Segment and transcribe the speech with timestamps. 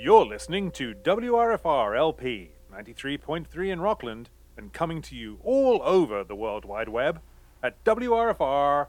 [0.00, 6.36] You're listening to WRFR LP 93.3 in Rockland and coming to you all over the
[6.36, 7.20] World Wide Web
[7.64, 8.86] at WRFR.org.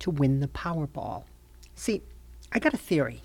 [0.00, 1.22] to win the Powerball.
[1.76, 2.02] See,
[2.50, 3.22] I got a theory.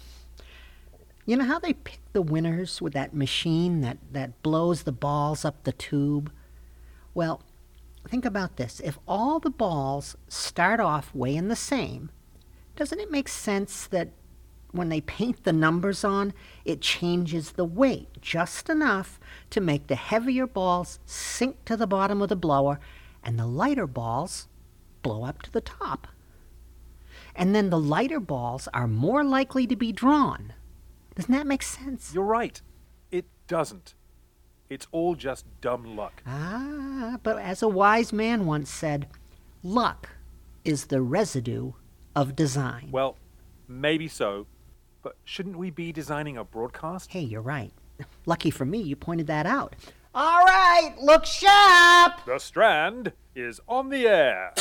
[1.29, 5.45] You know how they pick the winners with that machine that, that blows the balls
[5.45, 6.31] up the tube?
[7.13, 7.43] Well,
[8.07, 8.79] think about this.
[8.83, 12.09] If all the balls start off weighing the same,
[12.75, 14.09] doesn't it make sense that
[14.71, 16.33] when they paint the numbers on,
[16.65, 19.19] it changes the weight just enough
[19.51, 22.79] to make the heavier balls sink to the bottom of the blower
[23.23, 24.47] and the lighter balls
[25.03, 26.07] blow up to the top.
[27.35, 30.53] And then the lighter balls are more likely to be drawn.
[31.19, 32.13] Doesn't that make sense?
[32.13, 32.61] You're right.
[33.11, 33.93] It doesn't.
[34.69, 36.23] It's all just dumb luck.
[36.25, 39.09] Ah, but as a wise man once said,
[39.61, 40.11] luck
[40.63, 41.73] is the residue
[42.15, 42.87] of design.
[42.89, 43.17] Well,
[43.67, 44.47] maybe so,
[45.01, 47.11] but shouldn't we be designing a broadcast?
[47.11, 47.73] Hey, you're right.
[48.25, 49.75] Lucky for me, you pointed that out.
[50.15, 52.25] All right, look sharp!
[52.25, 54.53] The Strand is on the air.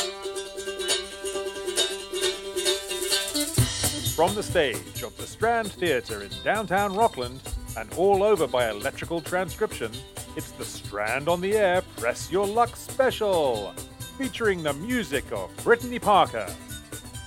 [4.19, 7.39] From the stage of the Strand Theatre in downtown Rockland
[7.77, 9.93] and all over by electrical transcription,
[10.35, 13.71] it's the Strand on the Air Press Your Luck special,
[14.17, 16.53] featuring the music of Brittany Parker.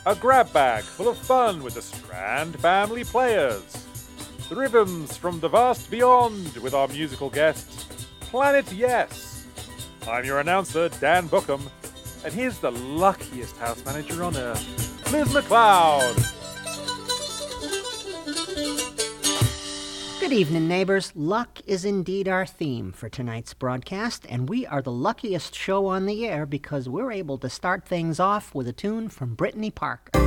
[0.05, 3.87] A grab bag full of fun with the Strand family players.
[4.51, 7.89] The rhythms from the vast beyond with our musical guest,
[8.21, 9.47] Planet Yes.
[10.07, 11.63] I'm your announcer, Dan Bookham,
[12.23, 16.32] and here's the luckiest house manager on earth, Liz McLeod.
[20.33, 21.13] Good evening, neighbors.
[21.15, 26.07] Luck is indeed our theme for tonight's broadcast, and we are the luckiest show on
[26.07, 30.22] the air because we're able to start things off with a tune from Brittany Parker.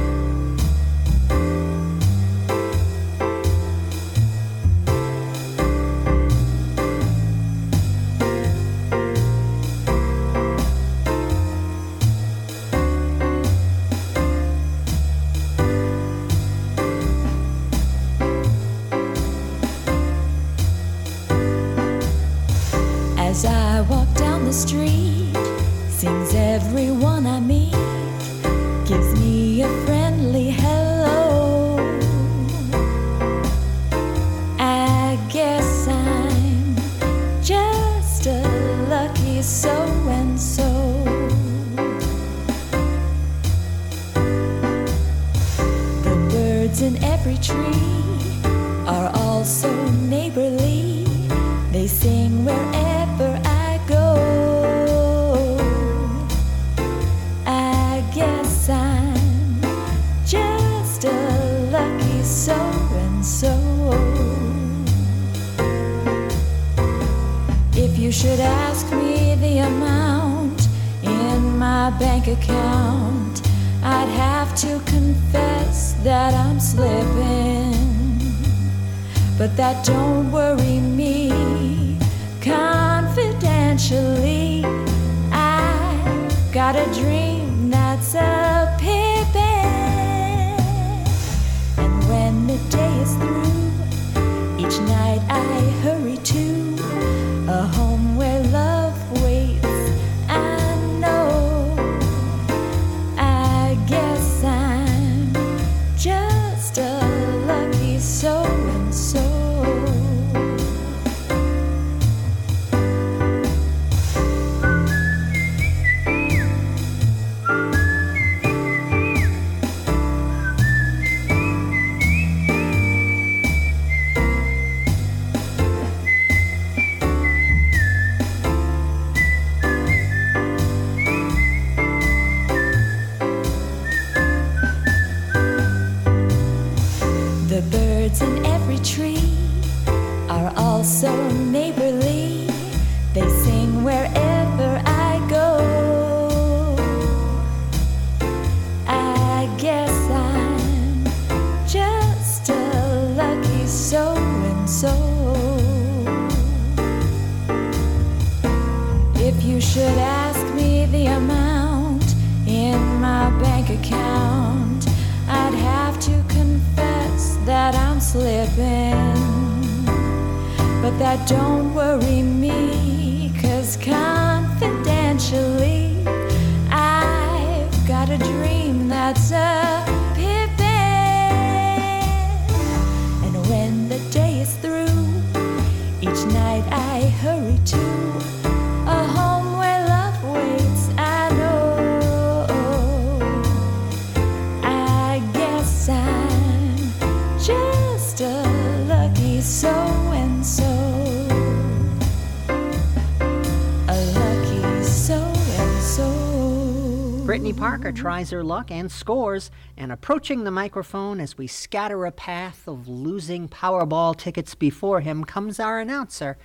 [207.35, 212.11] Brittany Parker tries her luck and scores, and approaching the microphone as we scatter a
[212.13, 216.37] path of losing Powerball tickets before him comes our announcer,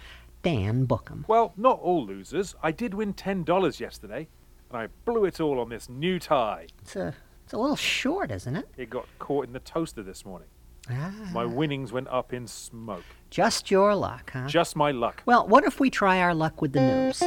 [0.42, 1.24] Dan Bookham.
[1.28, 2.56] Well, not all losers.
[2.60, 4.26] I did win $10 yesterday,
[4.68, 6.66] and I blew it all on this new tie.
[6.82, 7.14] It's a,
[7.44, 8.68] it's a little short, isn't it?
[8.76, 10.48] It got caught in the toaster this morning.
[10.90, 13.04] Ah, My winnings went up in smoke.
[13.30, 14.48] just your luck, huh?
[14.48, 15.22] Just my luck.
[15.24, 17.22] Well, what if we try our luck with the news?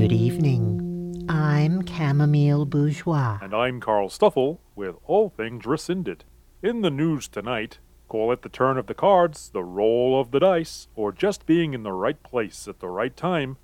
[0.00, 1.26] Good evening.
[1.28, 3.38] I'm Chamomile Bourgeois.
[3.42, 6.24] And I'm Carl Stuffle with All Things Rescinded.
[6.62, 10.40] In the news tonight, call it the turn of the cards, the roll of the
[10.40, 13.58] dice, or just being in the right place at the right time.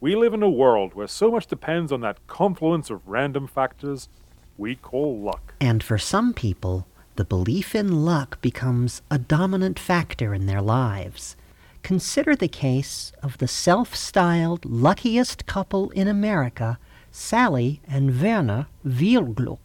[0.00, 4.10] We live in a world where so much depends on that confluence of random factors
[4.58, 5.54] we call luck.
[5.62, 11.36] And for some people, the belief in luck becomes a dominant factor in their lives.
[11.82, 16.78] Consider the case of the self styled luckiest couple in America,
[17.10, 19.58] Sally and Werner Wielgluck.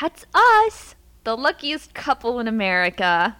[0.00, 0.94] That's us,
[1.24, 3.36] the luckiest couple in America.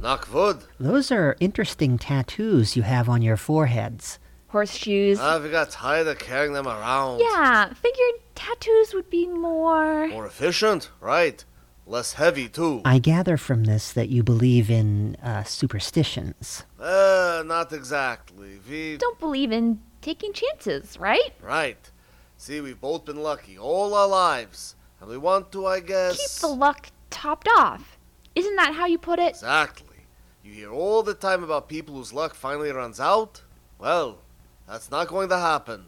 [0.00, 0.64] Knock wood.
[0.78, 4.18] Those are interesting tattoos you have on your foreheads.
[4.48, 5.18] Horseshoes.
[5.18, 7.20] Ah, I've got tired of carrying them around.
[7.20, 10.08] yeah, figured tattoos would be more.
[10.08, 11.42] More efficient, right?
[11.86, 12.80] Less heavy, too.
[12.84, 16.64] I gather from this that you believe in uh, superstitions.
[16.80, 18.58] Uh, not exactly.
[18.68, 18.96] We.
[18.96, 21.34] Don't believe in taking chances, right?
[21.42, 21.90] Right.
[22.36, 24.76] See, we've both been lucky all our lives.
[25.00, 26.16] And we want to, I guess.
[26.16, 27.98] Keep the luck topped off.
[28.34, 29.30] Isn't that how you put it?
[29.30, 29.98] Exactly.
[30.42, 33.42] You hear all the time about people whose luck finally runs out?
[33.78, 34.18] Well,
[34.66, 35.84] that's not going to happen.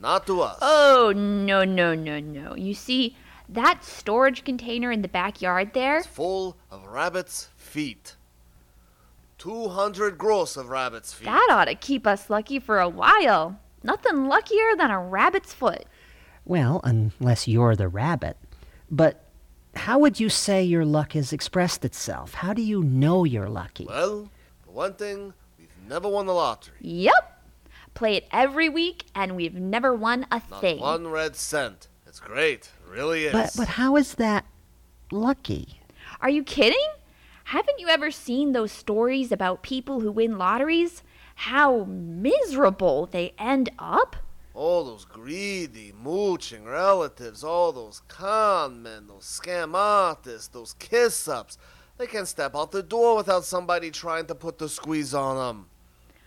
[0.00, 0.58] Not to us.
[0.60, 2.54] Oh, no, no, no, no.
[2.54, 3.16] You see,
[3.48, 8.16] that storage container in the backyard there—full of rabbits' feet.
[9.38, 11.24] 200 gross of rabbits' feet.
[11.26, 13.58] that ought to keep us lucky for a while.
[13.82, 15.84] Nothing luckier than a rabbit's foot.
[16.44, 18.36] Well, unless you're the rabbit.
[18.90, 19.24] But
[19.74, 22.34] how would you say your luck has expressed itself?
[22.34, 23.86] How do you know you're lucky?
[23.86, 24.28] Well,
[24.64, 26.76] for one thing, we've never won the lottery.
[26.80, 27.40] Yep.
[27.94, 30.78] Play it every week, and we've never won a Not thing.
[30.80, 31.88] one red cent.
[32.06, 32.70] It's great.
[32.92, 33.32] It really is.
[33.32, 34.44] But but how is that
[35.10, 35.80] lucky?
[36.20, 36.88] Are you kidding?
[37.44, 41.02] Haven't you ever seen those stories about people who win lotteries?
[41.34, 44.16] How miserable they end up?
[44.54, 51.58] all those greedy, mooching relatives, all those con men, those scam artists, those kiss ups.
[51.98, 55.66] They can't step out the door without somebody trying to put the squeeze on them.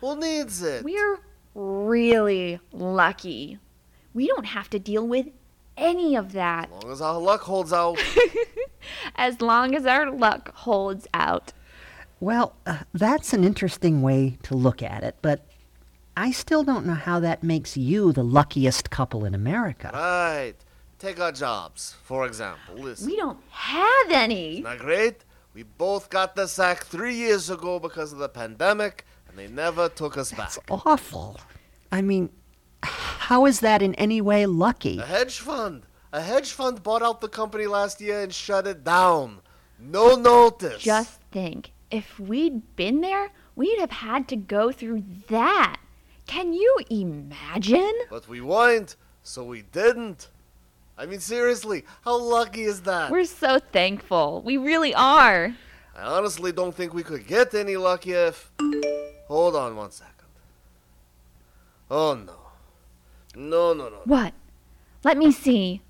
[0.02, 0.84] Who needs it?
[0.84, 1.20] We're
[1.54, 3.60] really lucky.
[4.14, 5.28] We don't have to deal with
[5.78, 8.04] any of that As long as our luck holds out.
[9.16, 11.54] as long as our luck holds out.
[12.20, 15.46] Well, uh, that's an interesting way to look at it, but
[16.18, 19.92] I still don't know how that makes you the luckiest couple in America.
[19.94, 20.56] right.
[20.98, 22.76] Take our jobs, for example.
[22.76, 23.08] Listen.
[23.08, 24.54] We don't have any.
[24.54, 25.26] Isn't that great?
[25.54, 29.90] We both got the sack three years ago because of the pandemic, and they never
[29.90, 30.54] took us back.
[30.54, 31.38] That's awful.
[31.92, 32.30] I mean,
[32.86, 35.00] how is that in any way lucky?
[35.00, 35.84] A hedge fund.
[36.14, 39.42] A hedge fund bought out the company last year and shut it down.
[39.80, 40.82] No notice.
[40.82, 45.78] Just think, if we'd been there, we'd have had to go through that.
[46.28, 47.94] Can you imagine?
[48.10, 50.30] But we weren't, so we didn't.
[50.98, 53.12] I mean, seriously, how lucky is that?
[53.12, 54.42] We're so thankful.
[54.42, 55.56] We really are.
[55.98, 58.52] I honestly don't think we could get any luckier if.
[59.28, 60.14] Hold on one second.
[61.90, 62.45] Oh no.
[63.36, 64.02] No, no, no.
[64.06, 64.34] What?
[65.04, 65.82] Let me see.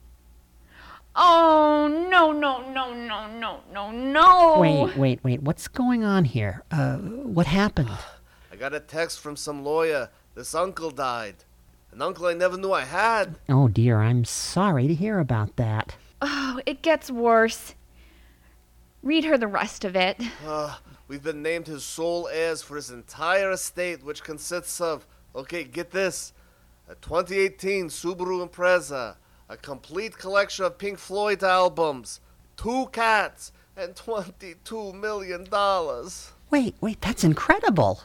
[1.15, 4.59] Oh, no, no, no, no, no, no, no.
[4.59, 5.41] Wait, wait, wait.
[5.43, 6.63] What's going on here?
[6.71, 7.89] Uh, what happened?
[8.51, 10.09] I got a text from some lawyer.
[10.33, 11.35] This uncle died.
[11.93, 13.37] An uncle I never knew I had.
[13.47, 15.95] Oh dear, I'm sorry to hear about that.
[16.21, 17.73] Oh, it gets worse.
[19.01, 20.19] Read her the rest of it.
[20.45, 20.75] Uh,
[21.07, 25.91] we've been named his sole heirs for his entire estate, which consists of, okay, get
[25.91, 26.33] this,
[26.87, 29.15] a 2018 Subaru Impreza,
[29.49, 32.19] a complete collection of Pink Floyd albums,
[32.57, 35.45] two cats, and $22 million.
[36.49, 38.01] Wait, wait, that's incredible.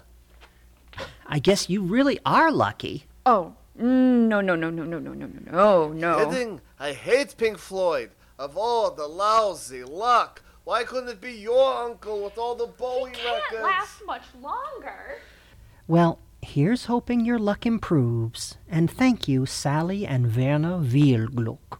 [1.27, 3.05] I guess you really are lucky.
[3.25, 6.31] Oh, mm, no, no, no, no, no, no, no, no, no, no.
[6.31, 6.61] Kidding?
[6.79, 8.11] I hate Pink Floyd.
[8.39, 13.11] Of all the lousy luck, why couldn't it be your uncle with all the Bowie
[13.11, 13.63] he Can't records?
[13.63, 15.19] last much longer.
[15.87, 16.19] Well,
[16.51, 18.59] here's hoping your luck improves.
[18.69, 21.79] And thank you, Sally and Werner Wielgluck.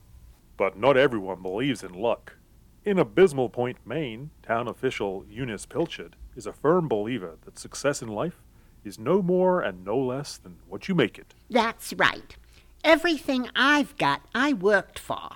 [0.57, 2.37] But not everyone believes in luck.
[2.85, 8.09] In Abysmal Point, Maine, town official Eunice Pilchard is a firm believer that success in
[8.09, 8.43] life
[8.85, 11.35] is no more and no less than what you make it.
[11.51, 12.37] That's right.
[12.85, 15.31] Everything I've got, I worked for.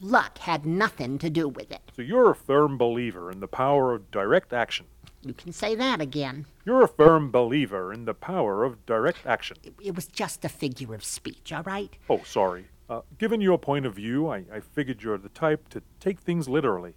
[0.00, 1.92] Luck had nothing to do with it.
[1.94, 4.86] So you're a firm believer in the power of direct action.
[5.22, 6.46] You can say that again.
[6.64, 9.58] You're a firm believer in the power of direct action.
[9.82, 11.94] It was just a figure of speech, all right?
[12.08, 12.66] Oh, sorry.
[12.88, 16.48] Uh, given your point of view, I, I figured you're the type to take things
[16.48, 16.94] literally.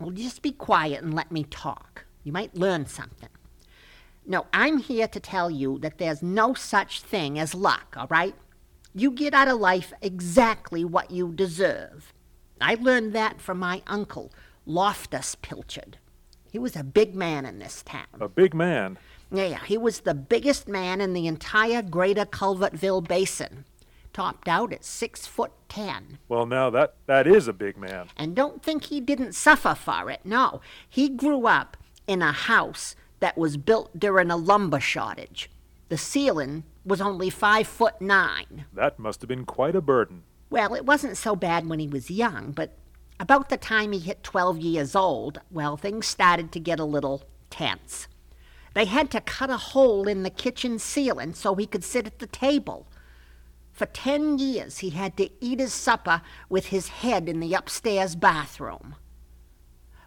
[0.00, 2.06] Well, just be quiet and let me talk.
[2.24, 3.28] You might learn something.
[4.26, 8.34] No, I'm here to tell you that there's no such thing as luck, all right?
[8.94, 12.12] You get out of life exactly what you deserve.
[12.60, 14.32] I learned that from my uncle,
[14.64, 15.98] Loftus Pilchard.
[16.56, 18.06] He was a big man in this town.
[18.18, 18.96] A big man.
[19.30, 23.66] Yeah, he was the biggest man in the entire greater Culvertville basin,
[24.14, 26.16] topped out at six foot ten.
[26.30, 28.08] Well, now that that is a big man.
[28.16, 30.20] And don't think he didn't suffer for it.
[30.24, 35.50] No, he grew up in a house that was built during a lumber shortage.
[35.90, 38.64] The ceiling was only five foot nine.
[38.72, 40.22] That must have been quite a burden.
[40.48, 42.72] Well, it wasn't so bad when he was young, but
[43.18, 47.22] about the time he hit 12 years old, well, things started to get a little
[47.50, 48.08] tense.
[48.74, 52.18] They had to cut a hole in the kitchen ceiling so he could sit at
[52.18, 52.86] the table.
[53.72, 58.14] For 10 years, he had to eat his supper with his head in the upstairs
[58.14, 58.96] bathroom.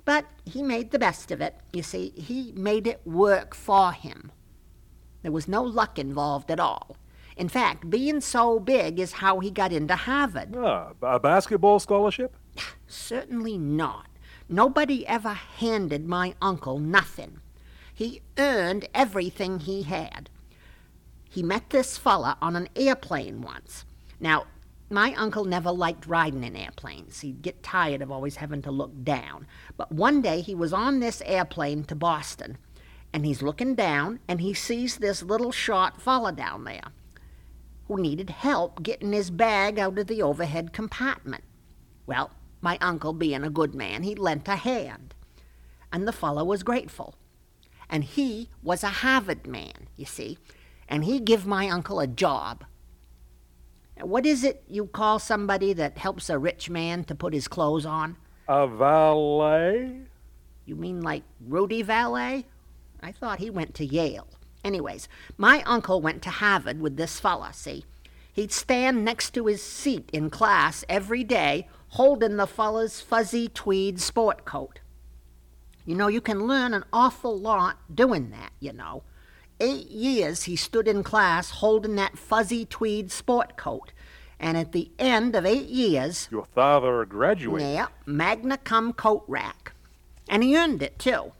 [0.06, 1.56] But he made the best of it.
[1.74, 4.32] You see, he made it work for him.
[5.22, 6.98] There was no luck involved at all.
[7.38, 10.56] In fact, being so big is how he got into Harvard.
[10.58, 12.36] Ah, a basketball scholarship?
[12.88, 14.08] Certainly not.
[14.48, 17.40] Nobody ever handed my uncle nothing.
[17.94, 20.30] He earned everything he had.
[21.30, 23.86] He met this fella on an airplane once.
[24.20, 24.48] Now,
[24.90, 27.22] my uncle never liked riding in airplanes.
[27.22, 29.46] He'd get tired of always having to look down.
[29.78, 32.58] But one day he was on this airplane to Boston,
[33.14, 36.92] and he's looking down, and he sees this little short fella down there
[37.88, 41.44] who needed help getting his bag out of the overhead compartment.
[42.06, 45.14] Well, my uncle, being a good man, he lent a hand,
[45.92, 47.16] and the fellow was grateful.
[47.90, 50.38] And he was a Harvard man, you see,
[50.88, 52.66] and he give my uncle a job.
[54.02, 57.86] What is it you call somebody that helps a rich man to put his clothes
[57.86, 58.16] on?
[58.48, 60.04] A valet?
[60.66, 62.46] You mean like Rudy Valet?
[63.02, 64.28] I thought he went to Yale.
[64.64, 67.86] Anyways, my uncle went to Harvard with this fella, see?
[68.32, 74.00] He'd stand next to his seat in class every day, holding the fella's fuzzy tweed
[74.00, 74.80] sport coat.
[75.86, 79.04] You know, you can learn an awful lot doing that, you know.
[79.60, 83.92] Eight years he stood in class holding that fuzzy tweed sport coat.
[84.40, 87.68] And at the end of eight years, Your father graduated.
[87.74, 89.74] yeah, magna cum coat rack.
[90.30, 91.34] And he earned it, too.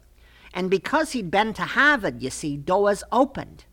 [0.52, 3.64] And because he'd been to Harvard, you see, doors opened.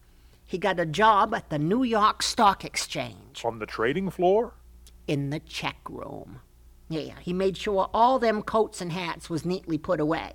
[0.45, 4.53] He got a job at the New York Stock Exchange On the trading floor?
[5.07, 6.39] in the check room.
[6.89, 10.33] Yeah, he made sure all them coats and hats was neatly put away.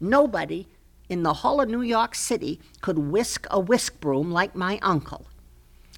[0.00, 0.68] Nobody
[1.08, 5.26] in the whole of New York City could whisk a whisk broom like my uncle.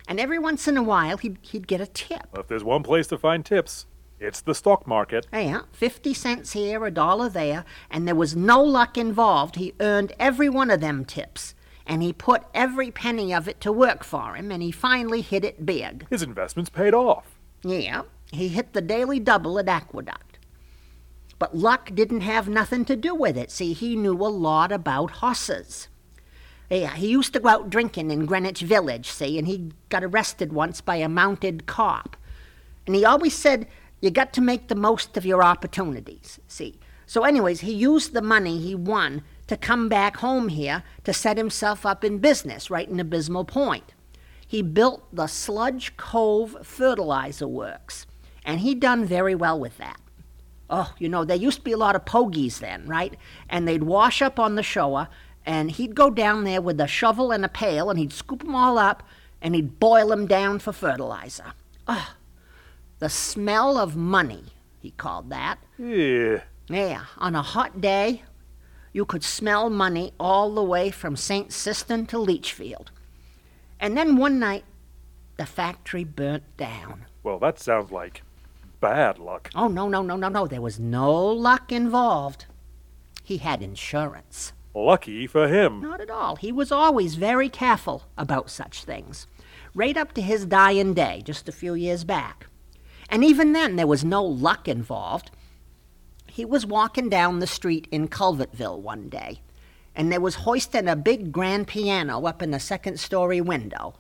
[0.09, 2.26] And every once in a while, he'd, he'd get a tip.
[2.37, 3.87] If there's one place to find tips,
[4.19, 5.26] it's the stock market.
[5.33, 9.57] Yeah, 50 cents here, a dollar there, and there was no luck involved.
[9.57, 11.54] He earned every one of them tips,
[11.87, 15.45] and he put every penny of it to work for him, and he finally hit
[15.45, 16.07] it big.
[16.11, 17.38] His investments paid off.
[17.62, 18.02] Yeah,
[18.33, 20.39] he hit the daily double at Aqueduct.
[21.39, 23.51] But luck didn't have nothing to do with it.
[23.51, 25.89] See, he knew a lot about horses.
[26.69, 30.53] Yeah, he used to go out drinking in Greenwich Village, see, and he got arrested
[30.53, 32.17] once by a mounted cop.
[32.87, 33.67] And he always said,
[34.01, 36.79] you got to make the most of your opportunities, see.
[37.07, 41.37] So, anyways, he used the money he won to come back home here to set
[41.37, 43.95] himself up in business right in Abysmal Point.
[44.47, 48.07] He built the Sludge Cove Fertilizer Works,
[48.45, 50.01] and he done very well with that.
[50.69, 53.17] Oh, you know, there used to be a lot of pogies then, right?
[53.49, 55.09] And they'd wash up on the shore,
[55.45, 58.55] and he'd go down there with a shovel and a pail, and he'd scoop 'em
[58.55, 59.03] all up,
[59.43, 61.55] and he'd boil 'em down for fertilizer.
[61.89, 62.15] Oh,
[62.99, 64.45] the smell of money,
[64.79, 65.59] he called that.
[65.79, 66.43] Yeah.
[66.69, 68.23] Yeah, on a hot day,
[68.93, 71.49] you could smell money all the way from St.
[71.51, 72.89] Sistan to Leechfield.
[73.81, 74.65] And then one night,
[75.37, 77.07] the factory burnt down.
[77.23, 78.23] Well, that sounds like
[78.81, 79.51] bad luck.
[79.55, 80.47] Oh, no, no, no, no, no.
[80.47, 82.47] There was no luck involved.
[83.23, 84.53] He had insurance.
[84.75, 85.81] Lucky for him.
[85.81, 86.37] Not at all.
[86.37, 89.27] He was always very careful about such things.
[89.75, 92.47] Right up to his dying day, just a few years back.
[93.09, 95.31] And even then, there was no luck involved.
[96.27, 99.41] He was walking down the street in Culvertville one day,
[99.97, 103.95] and there was hoisting a big grand piano up in the second story window,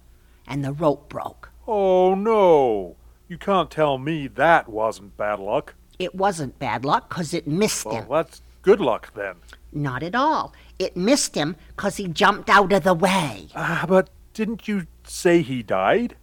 [0.46, 1.50] and the rope broke.
[1.66, 2.96] Oh, no.
[3.30, 5.74] You can't tell me that wasn't bad luck.
[6.00, 8.08] It wasn't bad luck 'cause it missed Well, him.
[8.08, 9.36] Well, that's good luck then.
[9.72, 10.52] Not at all.
[10.80, 13.46] It missed him 'cause he jumped out of the way.
[13.54, 16.16] Ah, but didn't you say he died?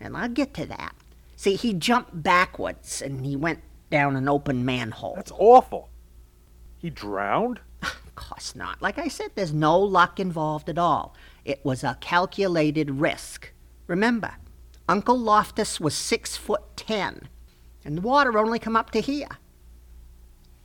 [0.00, 0.94] And I'll get to that.
[1.36, 5.16] See, he jumped backwards and he went down an open manhole.
[5.16, 5.90] That's awful.
[6.78, 7.60] He drowned?
[8.16, 8.80] Of course not.
[8.80, 11.14] Like I said, there's no luck involved at all.
[11.44, 13.52] It was a calculated risk.
[13.88, 14.36] Remember,
[14.88, 17.28] Uncle Loftus was six foot ten,
[17.84, 19.28] and the water only come up to here.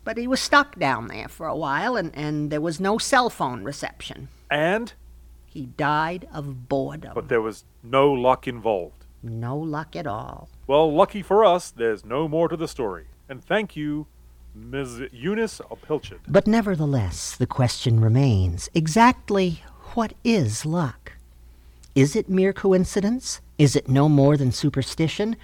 [0.04, 3.30] But he was stuck down there for a while, and, and there was no cell
[3.30, 4.28] phone reception.
[4.50, 4.94] And?
[5.46, 7.12] He died of boredom.
[7.16, 9.06] But there was no luck involved.
[9.22, 10.50] no luck at all.
[10.68, 13.06] Well, lucky for us, there's no more to the story.
[13.28, 14.08] And thank you,
[14.56, 15.02] Ms.
[15.12, 16.20] Eunice Pilchard.
[16.28, 19.62] But nevertheless, the question remains exactly
[19.96, 20.99] what is luck?
[21.96, 23.42] Is it mere coincidence?
[23.58, 25.36] Is it no more than superstition?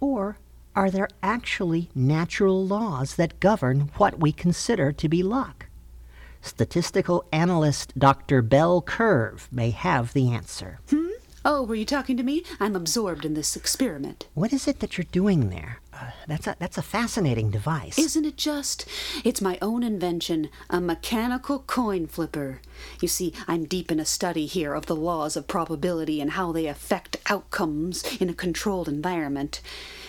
[0.00, 0.38] Or
[0.74, 5.66] are there actually natural laws that govern what we consider to be luck?
[6.40, 8.40] Statistical analyst Dr.
[8.40, 10.78] Bell Curve may have the answer.
[10.90, 11.08] Hmm?
[11.44, 12.42] Oh, were you talking to me?
[12.58, 14.26] I'm absorbed in this experiment.
[14.34, 15.78] What is it that you're doing there?
[16.26, 17.98] That's, a, that's a fascinating device.
[17.98, 18.86] Isn't it just?
[19.24, 22.60] It's my own invention, a mechanical coin flipper.
[23.00, 26.52] You see, I'm deep in a study here of the laws of probability and how
[26.52, 29.60] they affect outcomes in a controlled environment.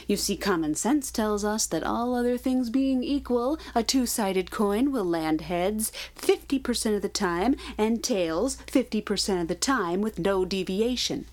[0.08, 4.52] You see, common sense tells us that all other things being equal, a two sided
[4.52, 10.18] coin will land heads 50% of the time and tails 50% of the time with
[10.18, 11.26] no deviation.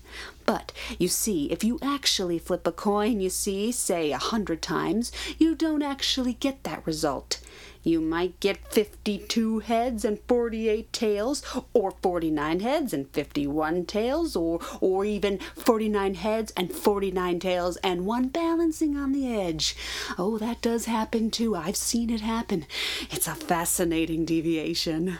[0.45, 5.11] But you see, if you actually flip a coin, you see, say a hundred times,
[5.39, 7.39] you don't actually get that result.
[7.85, 14.59] You might get 52 heads and 48 tails, or 49 heads and 51 tails, or,
[14.81, 19.75] or even 49 heads and 49 tails and one balancing on the edge.
[20.17, 21.55] Oh, that does happen too.
[21.55, 22.65] I've seen it happen.
[23.11, 25.19] It's a fascinating deviation.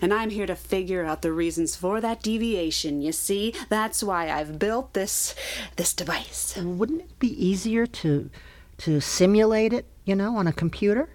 [0.00, 3.02] And I'm here to figure out the reasons for that deviation.
[3.02, 5.34] You see, that's why I've built this
[5.74, 6.56] this device.
[6.56, 8.30] Wouldn't it be easier to
[8.78, 11.08] to simulate it, you know, on a computer?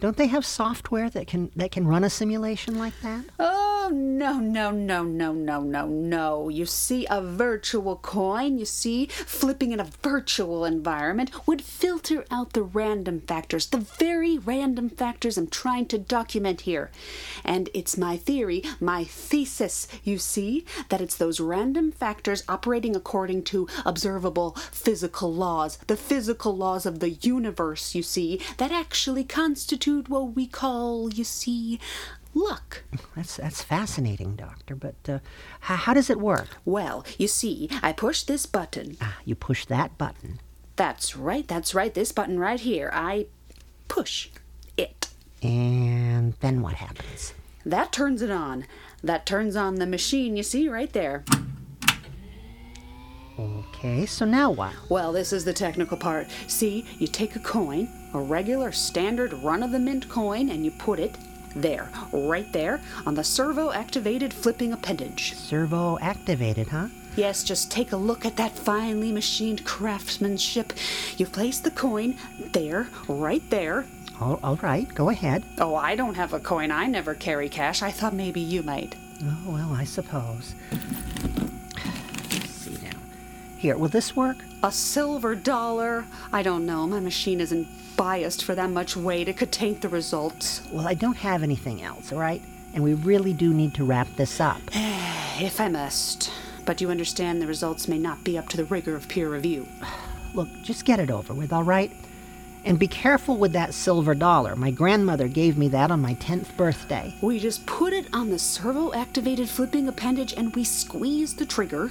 [0.00, 3.26] Don't they have software that can that can run a simulation like that?
[3.38, 6.48] Oh, no, no, no, no, no, no, no.
[6.48, 12.54] You see, a virtual coin, you see, flipping in a virtual environment would filter out
[12.54, 16.90] the random factors, the very random factors I'm trying to document here.
[17.44, 23.42] And it's my theory, my thesis, you see, that it's those random factors operating according
[23.44, 29.89] to observable physical laws, the physical laws of the universe, you see, that actually constitute
[29.98, 31.78] what we call, you see,
[32.34, 32.82] luck.
[33.16, 34.74] That's that's fascinating, doctor.
[34.74, 35.18] But uh,
[35.60, 36.48] how, how does it work?
[36.64, 38.96] Well, you see, I push this button.
[39.00, 40.40] Ah, you push that button.
[40.76, 42.90] That's right, that's right, this button right here.
[42.94, 43.26] I
[43.88, 44.30] push
[44.76, 45.08] it.
[45.42, 47.34] And then what happens?
[47.66, 48.66] That turns it on.
[49.02, 51.24] That turns on the machine you see right there.
[53.40, 54.74] Okay, so now what?
[54.88, 56.28] Well, this is the technical part.
[56.46, 60.70] See, you take a coin, a regular standard run of the mint coin, and you
[60.70, 61.16] put it
[61.56, 65.34] there, right there, on the servo activated flipping appendage.
[65.34, 66.88] Servo activated, huh?
[67.16, 70.72] Yes, just take a look at that finely machined craftsmanship.
[71.16, 72.16] You place the coin
[72.52, 73.86] there, right there.
[74.20, 75.44] All, all right, go ahead.
[75.58, 76.70] Oh, I don't have a coin.
[76.70, 77.82] I never carry cash.
[77.82, 78.94] I thought maybe you might.
[79.24, 80.54] Oh, well, I suppose.
[83.60, 83.74] Let's see now.
[83.74, 84.38] Here, will this work?
[84.62, 86.04] A silver dollar?
[86.32, 86.86] I don't know.
[86.86, 89.28] My machine isn't biased for that much weight.
[89.28, 90.62] It could taint the results.
[90.72, 92.42] Well, I don't have anything else, all right?
[92.74, 94.60] And we really do need to wrap this up.
[95.42, 96.30] If I must.
[96.66, 99.66] But you understand the results may not be up to the rigor of peer review.
[100.34, 101.90] Look, just get it over with, all right?
[102.62, 104.54] And be careful with that silver dollar.
[104.54, 107.14] My grandmother gave me that on my 10th birthday.
[107.22, 111.90] We just put it on the servo activated flipping appendage and we squeeze the trigger.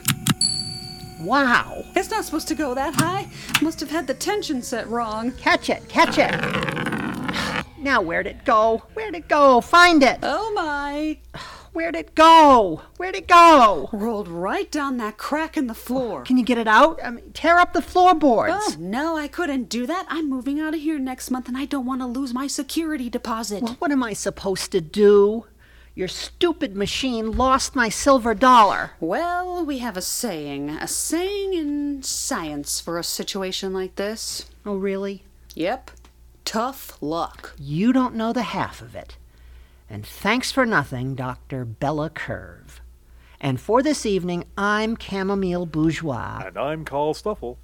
[1.19, 1.83] Wow!
[1.95, 3.27] It's not supposed to go that high.
[3.61, 5.31] Must have had the tension set wrong.
[5.33, 6.35] Catch it, catch it!
[7.81, 8.83] Now, where'd it go?
[8.93, 9.61] Where'd it go?
[9.61, 10.19] Find it!
[10.21, 11.17] Oh my!
[11.71, 12.81] Where'd it go?
[12.97, 13.89] Where'd it go?
[13.93, 16.23] Rolled right down that crack in the floor.
[16.23, 16.99] Can you get it out?
[17.03, 18.53] I mean, tear up the floorboards.
[18.57, 20.05] Oh, no, I couldn't do that.
[20.09, 23.09] I'm moving out of here next month and I don't want to lose my security
[23.09, 23.63] deposit.
[23.63, 25.45] Well, what am I supposed to do?
[25.95, 28.91] Your stupid machine lost my silver dollar.
[28.99, 30.69] Well, we have a saying.
[30.69, 34.49] A saying in science for a situation like this.
[34.65, 35.23] Oh, really?
[35.55, 35.91] Yep.
[36.45, 37.55] Tough luck.
[37.59, 39.17] You don't know the half of it.
[39.89, 41.65] And thanks for nothing, Dr.
[41.65, 42.81] Bella Curve.
[43.41, 46.43] And for this evening, I'm Chamomile Bourgeois.
[46.45, 47.57] And I'm Carl Stuffle.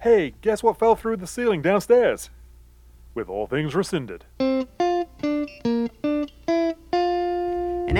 [0.00, 2.28] Hey, guess what fell through the ceiling downstairs?
[3.14, 4.24] With all things rescinded.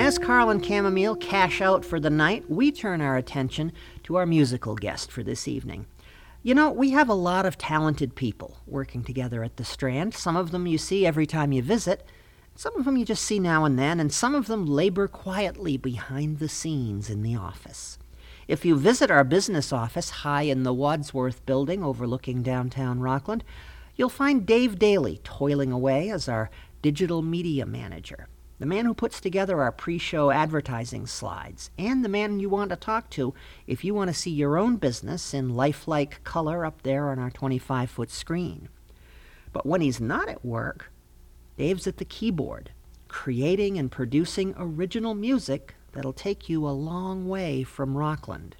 [0.03, 3.71] As Carl and Chamomile cash out for the night, we turn our attention
[4.03, 5.85] to our musical guest for this evening.
[6.41, 10.13] You know, we have a lot of talented people working together at the Strand.
[10.13, 12.05] Some of them you see every time you visit,
[12.53, 15.77] some of them you just see now and then, and some of them labor quietly
[15.77, 17.97] behind the scenes in the office.
[18.45, 23.45] If you visit our business office high in the Wadsworth building overlooking downtown Rockland,
[23.95, 26.49] you'll find Dave Daly toiling away as our
[26.81, 28.27] digital media manager
[28.63, 32.69] the man who puts together our pre show advertising slides, and the man you want
[32.69, 33.33] to talk to
[33.67, 37.29] if you want to see your own business in lifelike color up there on our
[37.29, 38.69] 25 foot screen.
[39.51, 40.93] But when he's not at work,
[41.57, 42.71] Dave's at the keyboard,
[43.09, 48.55] creating and producing original music that'll take you a long way from Rockland.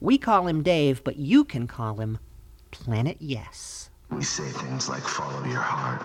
[0.00, 2.18] We call him Dave, but you can call him
[2.72, 3.90] Planet Yes.
[4.10, 6.04] We say things like follow your heart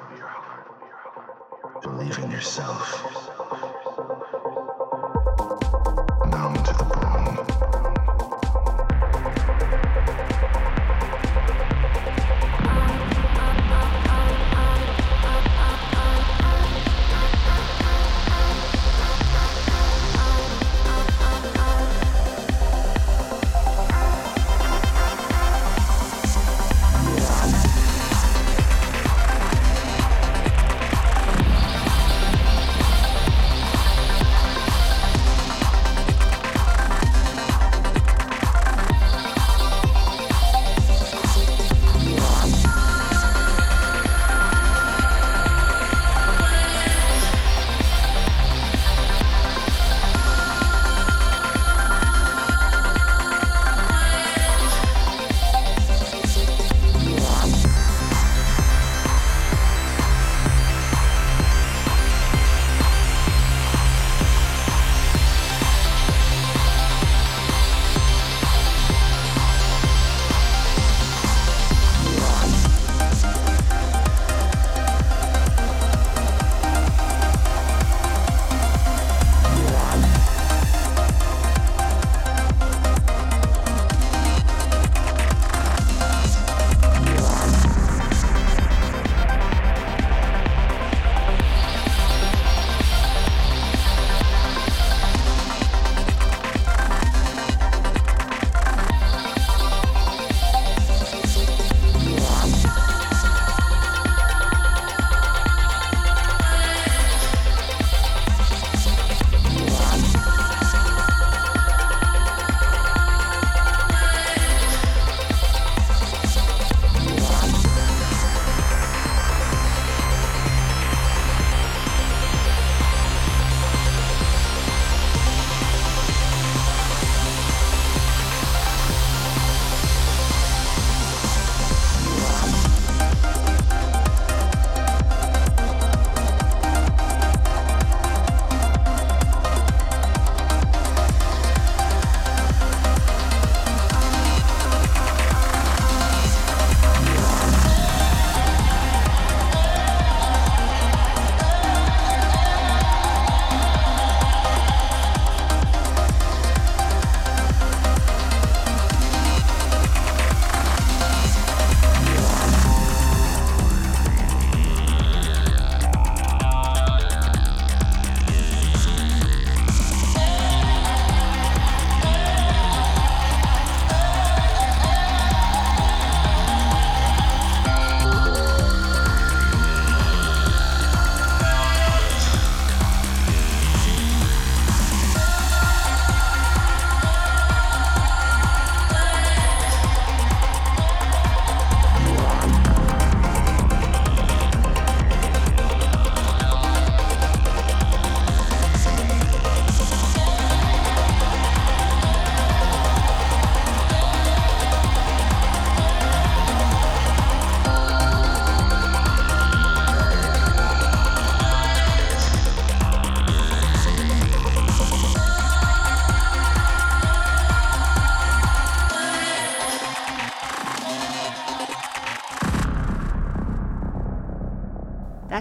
[1.82, 3.59] Believe in yourself.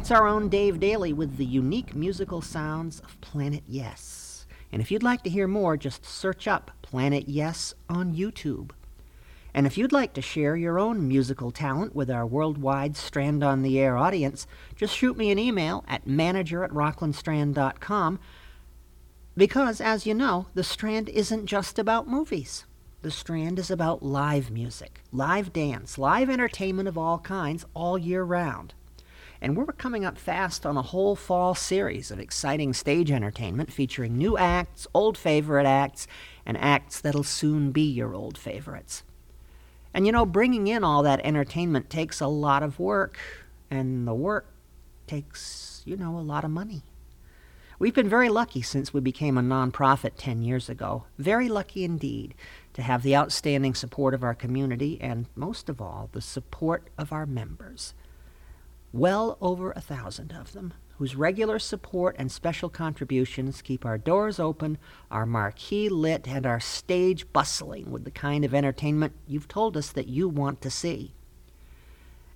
[0.09, 4.47] It's our own Dave Daly with the unique musical sounds of Planet Yes.
[4.73, 8.71] And if you'd like to hear more, just search up Planet Yes on YouTube.
[9.53, 13.61] And if you'd like to share your own musical talent with our worldwide Strand on
[13.61, 18.19] the Air audience, just shoot me an email at manager at rocklandstrand.com
[19.37, 22.65] because, as you know, the Strand isn't just about movies.
[23.03, 28.23] The Strand is about live music, live dance, live entertainment of all kinds all year
[28.23, 28.73] round.
[29.41, 34.17] And we're coming up fast on a whole fall series of exciting stage entertainment featuring
[34.17, 36.09] new acts, old favorite acts,
[36.45, 39.05] and acts that'll soon be your old favorites.
[39.95, 43.19] And you know, bringing in all that entertainment takes a lot of work,
[43.71, 44.47] and the work
[45.07, 46.83] takes, you know, a lot of money.
[47.79, 51.05] We've been very lucky since we became a nonprofit 10 years ago.
[51.17, 52.35] Very lucky indeed
[52.75, 57.13] to have the outstanding support of our community and, most of all, the support of
[57.13, 57.95] our members.
[58.93, 64.41] Well over a thousand of them, whose regular support and special contributions keep our doors
[64.41, 64.79] open,
[65.11, 69.93] our marquee lit, and our stage bustling with the kind of entertainment you've told us
[69.93, 71.13] that you want to see.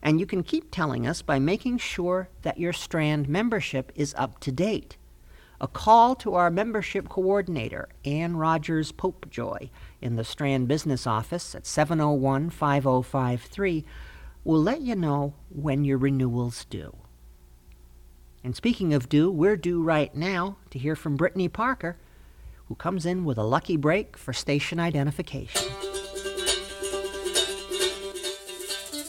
[0.02, 4.38] And you can keep telling us by making sure that your Strand membership is up
[4.40, 4.98] to date.
[5.60, 11.66] A call to our membership coordinator, Ann Rogers Popejoy, in the Strand Business Office at
[11.66, 13.84] 701 5053
[14.44, 16.96] will let you know when your renewal's due.
[18.44, 21.96] And speaking of due, we're due right now to hear from Brittany Parker,
[22.66, 25.70] who comes in with a lucky break for station identification.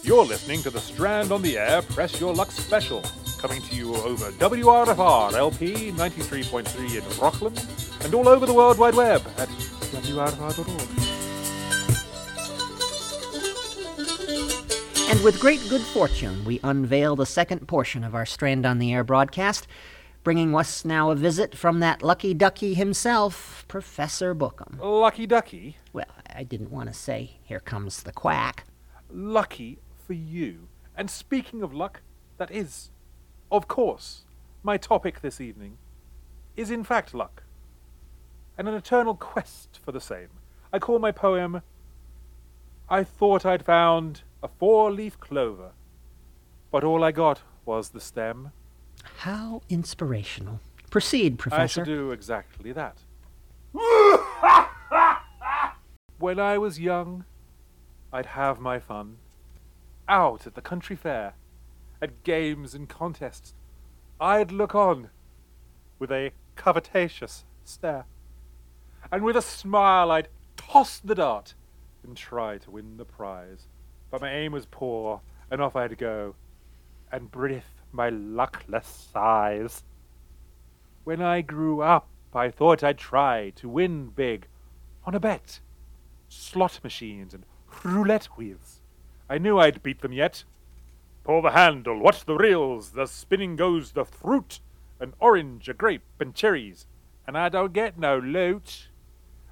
[0.04, 3.02] You're listening to the Strand on the Air Press Your Luck special,
[3.40, 7.66] coming to you over WRFR LP 93.3 in Rockland
[8.04, 11.23] and all over the World Wide Web at WRFR.org.
[15.14, 18.92] And with great good fortune, we unveil the second portion of our Strand on the
[18.92, 19.68] Air broadcast,
[20.24, 24.80] bringing us now a visit from that lucky ducky himself, Professor Bookham.
[24.82, 28.66] Lucky Ducky, Well, I didn't want to say, here comes the quack.
[29.08, 30.68] lucky for you.
[30.98, 32.02] And speaking of luck,
[32.40, 32.90] that is,
[33.52, 34.24] of course,
[34.64, 35.78] my topic this evening
[36.58, 37.44] is in fact luck,
[38.58, 40.30] and an eternal quest for the same.
[40.74, 41.62] I call my poem
[42.90, 45.72] I Thought I'd Found a Four Leaf Clover,
[46.70, 48.52] but all I got was the stem.
[49.20, 50.60] How inspirational.
[50.92, 51.82] Proceed, Professor.
[51.82, 52.98] I shall do exactly that.
[56.20, 57.24] when I was young,
[58.12, 59.18] I'd have my fun.
[60.10, 61.36] Out at the country fair,
[62.02, 63.54] at games and contests,
[64.20, 65.10] I'd look on
[66.00, 68.06] with a covetous stare.
[69.10, 70.28] And with a smile, I'd
[70.58, 71.54] toss the dart
[72.04, 73.68] and try to win the prize.
[74.14, 76.36] But my aim was poor, and off I'd go,
[77.12, 79.82] and breathe my luckless sighs.
[81.04, 84.46] When I grew up, I thought I'd try to win big
[85.04, 85.62] on a bet.
[86.30, 87.44] Slot machines and
[87.84, 88.82] roulette wheels.
[89.28, 90.44] I knew I'd beat them yet.
[91.24, 94.60] Pull the handle, watch the reels, the spinning goes the fruit,
[95.00, 96.86] an orange, a grape, and cherries,
[97.26, 98.90] and I don't get no loot.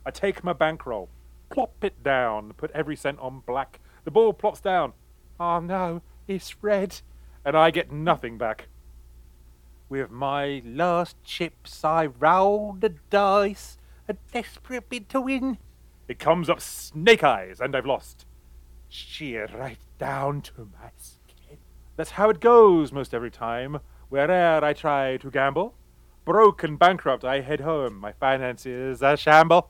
[0.06, 1.10] I take my bankroll,
[1.50, 3.80] plop it down, put every cent on black.
[4.04, 4.94] The ball plops down.
[5.40, 7.02] Oh no, it's red,
[7.46, 8.68] and I get nothing back.
[9.90, 15.58] With my last chips, I roll the dice, a desperate bid to win.
[16.08, 18.26] It comes up snake eyes, and I've lost.
[18.88, 21.58] Sheer right down to my skin.
[21.96, 25.76] That's how it goes most every time, where'er I try to gamble.
[26.26, 29.70] Broke and bankrupt, I head home, my finances a shamble.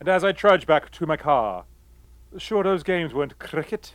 [0.00, 1.64] And as I trudge back to my car,
[2.38, 3.94] sure those games weren't cricket.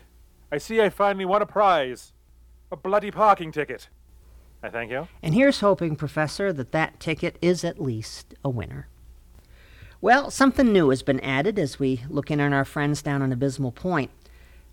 [0.52, 2.14] I see I finally won a prize.
[2.72, 3.90] A bloody parking ticket.
[4.62, 5.08] I thank you.
[5.24, 8.88] And here's hoping, Professor, that that ticket is at least a winner.
[10.02, 13.32] Well, something new has been added as we look in on our friends down on
[13.32, 14.12] Abysmal Point.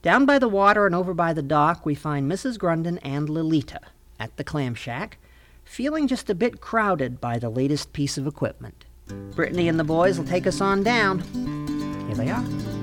[0.03, 2.59] Down by the water and over by the dock, we find Mrs.
[2.59, 3.81] Grunden and Lolita
[4.21, 5.19] at the clam shack,
[5.65, 8.85] feeling just a bit crowded by the latest piece of equipment.
[9.35, 11.21] Brittany and the boys will take us on down.
[12.07, 12.76] Here they are.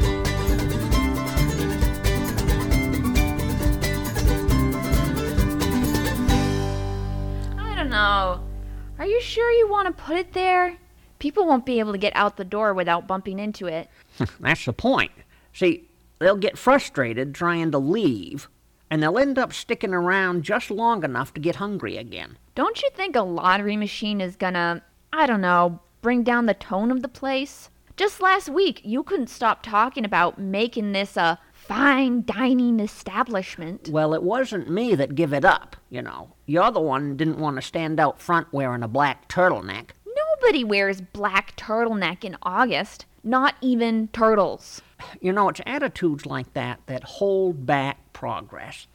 [8.03, 10.77] Are you sure you want to put it there?
[11.19, 13.89] People won't be able to get out the door without bumping into it.
[14.39, 15.11] That's the point.
[15.53, 15.89] See,
[16.19, 18.49] they'll get frustrated trying to leave,
[18.89, 22.37] and they'll end up sticking around just long enough to get hungry again.
[22.55, 26.91] Don't you think a lottery machine is gonna, I don't know, bring down the tone
[26.91, 27.69] of the place?
[27.95, 33.89] Just last week, you couldn't stop talking about making this a fine dining establishment.
[33.89, 36.34] Well, it wasn't me that give it up, you know.
[36.45, 39.91] You're the one who didn't want to stand out front wearing a black turtleneck.
[40.06, 44.82] Nobody wears black turtleneck in August, not even turtles.
[45.21, 48.88] You know, it's attitudes like that that hold back progress.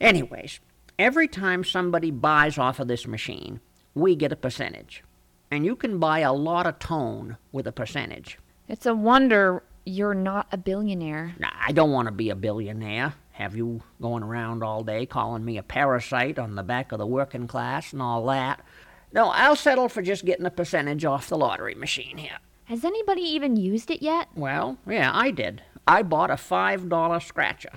[0.00, 0.60] Anyways,
[0.98, 3.60] every time somebody buys off of this machine,
[3.94, 5.04] we get a percentage.
[5.50, 8.38] And you can buy a lot of tone with a percentage.
[8.68, 11.34] It's a wonder you're not a billionaire.
[11.38, 13.14] Now, I don't want to be a billionaire.
[13.32, 17.06] Have you going around all day calling me a parasite on the back of the
[17.06, 18.64] working class and all that?
[19.12, 22.38] No, I'll settle for just getting a percentage off the lottery machine here.
[22.64, 24.28] Has anybody even used it yet?
[24.34, 25.62] Well, yeah, I did.
[25.86, 27.72] I bought a $5 scratcher.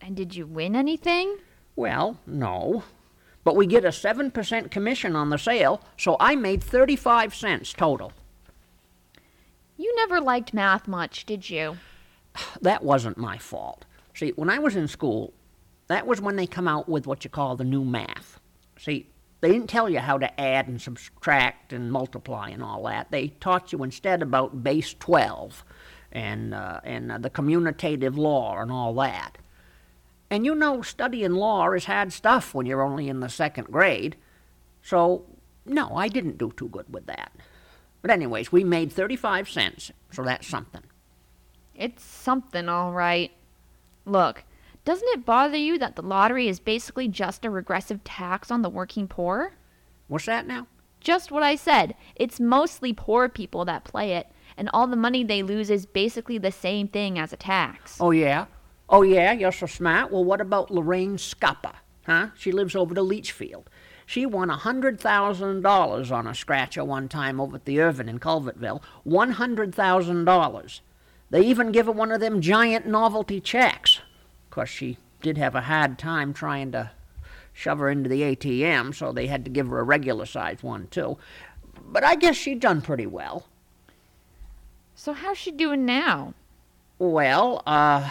[0.00, 1.36] And did you win anything?
[1.76, 2.84] Well, no.
[3.44, 8.12] But we get a 7% commission on the sale, so I made 35 cents total.
[9.80, 11.78] You never liked math much, did you?
[12.60, 13.86] That wasn't my fault.
[14.12, 15.32] See, when I was in school,
[15.86, 18.38] that was when they come out with what you call the new math.
[18.78, 19.08] See,
[19.40, 23.10] they didn't tell you how to add and subtract and multiply and all that.
[23.10, 25.64] They taught you instead about base 12
[26.12, 29.38] and, uh, and uh, the commutative law and all that.
[30.28, 34.16] And you know, studying law is hard stuff when you're only in the second grade.
[34.82, 35.24] So,
[35.64, 37.32] no, I didn't do too good with that.
[38.02, 40.82] But, anyways, we made 35 cents, so that's something.
[41.74, 43.30] It's something, all right.
[44.04, 44.44] Look,
[44.84, 48.70] doesn't it bother you that the lottery is basically just a regressive tax on the
[48.70, 49.52] working poor?
[50.08, 50.66] What's that now?
[51.00, 51.94] Just what I said.
[52.16, 56.38] It's mostly poor people that play it, and all the money they lose is basically
[56.38, 57.96] the same thing as a tax.
[58.00, 58.46] Oh, yeah?
[58.88, 60.10] Oh, yeah, you're so smart.
[60.10, 61.74] Well, what about Lorraine Scuppa?
[62.06, 62.28] Huh?
[62.36, 63.66] She lives over to Leechfield.
[64.10, 68.82] She won a $100,000 on a scratcher one time over at the Irvin in Culvertville.
[69.06, 70.80] $100,000.
[71.30, 74.00] They even give her one of them giant novelty checks.
[74.50, 76.90] Course, she did have a hard time trying to
[77.52, 80.88] shove her into the ATM, so they had to give her a regular sized one,
[80.88, 81.16] too.
[81.80, 83.46] But I guess she done pretty well.
[84.96, 86.34] So how's she doing now?
[86.98, 88.10] Well, uh,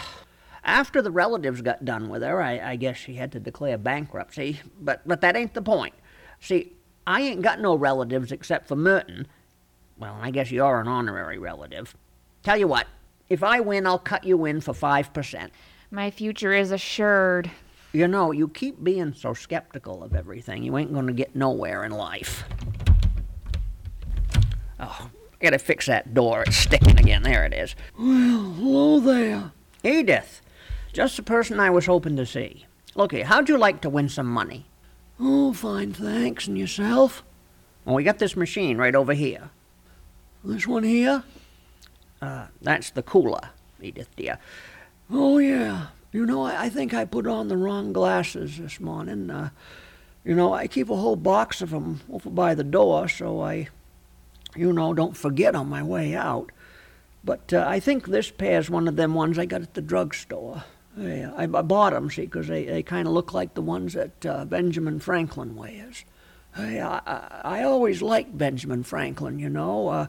[0.64, 4.60] after the relatives got done with her, I, I guess she had to declare bankruptcy.
[4.80, 5.94] But but that ain't the point.
[6.40, 6.72] See,
[7.06, 9.26] I ain't got no relatives except for Merton.
[9.98, 11.94] Well, I guess you're an honorary relative.
[12.42, 12.86] Tell you what,
[13.28, 15.52] if I win, I'll cut you in for five percent.
[15.90, 17.50] My future is assured.
[17.92, 21.90] You know, you keep being so skeptical of everything, you ain't gonna get nowhere in
[21.90, 22.44] life.
[24.78, 26.44] Oh, I gotta fix that door.
[26.46, 27.22] It's sticking again.
[27.22, 27.74] There it is.
[27.98, 29.52] Well, hello there.
[29.82, 30.40] Edith,
[30.92, 32.66] just the person I was hoping to see.
[32.94, 34.66] Looky, how'd you like to win some money?
[35.18, 36.46] Oh, fine, thanks.
[36.46, 37.22] And yourself?
[37.84, 39.50] Well, we got this machine right over here.
[40.44, 41.24] This one here?
[42.20, 43.50] Uh, that's the cooler,
[43.80, 44.38] Edith dear.
[45.10, 45.88] Oh, yeah.
[46.12, 49.30] You know, I, I think I put on the wrong glasses this morning.
[49.30, 49.50] Uh,
[50.24, 53.68] you know, I keep a whole box of 'em over by the door, so I,
[54.56, 56.50] you know, don't forget on my way out.
[57.22, 60.64] But uh, I think this pair's one of them ones I got at the drugstore.
[61.00, 64.26] Yeah, I, bought 'em, see, 'cause they, they kind of look like the ones that
[64.26, 66.04] uh, Benjamin Franklin wears.
[66.54, 69.88] I, I, I always liked Benjamin Franklin, you know.
[69.88, 70.06] Uh,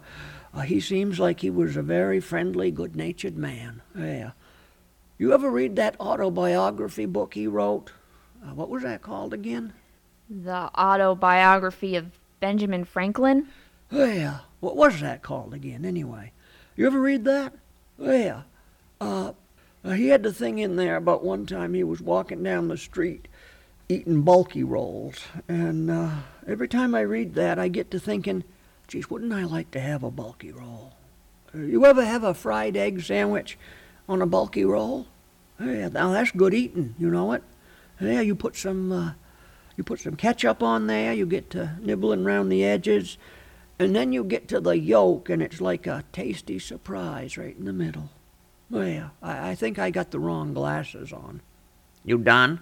[0.53, 3.81] uh, he seems like he was a very friendly, good natured man.
[3.97, 4.31] Yeah.
[5.17, 7.91] You ever read that autobiography book he wrote?
[8.43, 9.71] Uh, what was that called again?
[10.29, 12.07] The autobiography of
[12.41, 13.47] Benjamin Franklin?
[13.91, 14.39] Yeah.
[14.59, 16.33] What was that called again, anyway?
[16.75, 17.53] You ever read that?
[17.99, 18.41] Yeah.
[18.99, 19.33] Uh,
[19.83, 22.77] uh, he had the thing in there about one time he was walking down the
[22.77, 23.27] street
[23.91, 25.15] eating bulky rolls.
[25.47, 26.09] And uh,
[26.47, 28.43] every time I read that, I get to thinking,
[28.87, 30.93] geez, wouldn't I like to have a bulky roll?
[31.53, 33.57] Uh, you ever have a fried egg sandwich
[34.07, 35.07] on a bulky roll?
[35.59, 37.43] Yeah, now that's good eating, you know it?
[37.99, 39.11] Yeah, you put some, uh,
[39.77, 43.17] you put some ketchup on there, you get to nibbling around the edges,
[43.77, 47.65] and then you get to the yolk, and it's like a tasty surprise right in
[47.65, 48.09] the middle.
[48.71, 51.41] Well, I, I think I got the wrong glasses on.
[52.05, 52.61] You done?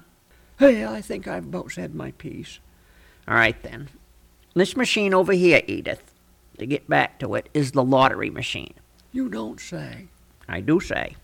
[0.60, 2.60] Yeah, I think I've about said my piece.
[3.28, 3.89] All right, then.
[4.55, 6.12] This machine over here, Edith,
[6.57, 8.74] to get back to it, is the lottery machine.
[9.14, 10.07] You don't say.
[10.47, 11.16] I do say.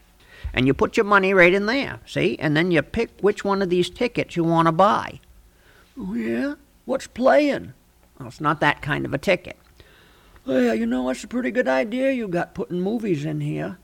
[0.54, 2.38] And you put your money right in there, see?
[2.40, 5.20] And then you pick which one of these tickets you want to buy.
[6.00, 6.54] Oh, yeah?
[6.86, 7.74] What's playing?
[8.20, 9.58] Well, it's not that kind of a ticket.
[10.46, 13.80] Well, you know, that's a pretty good idea you got putting movies in here.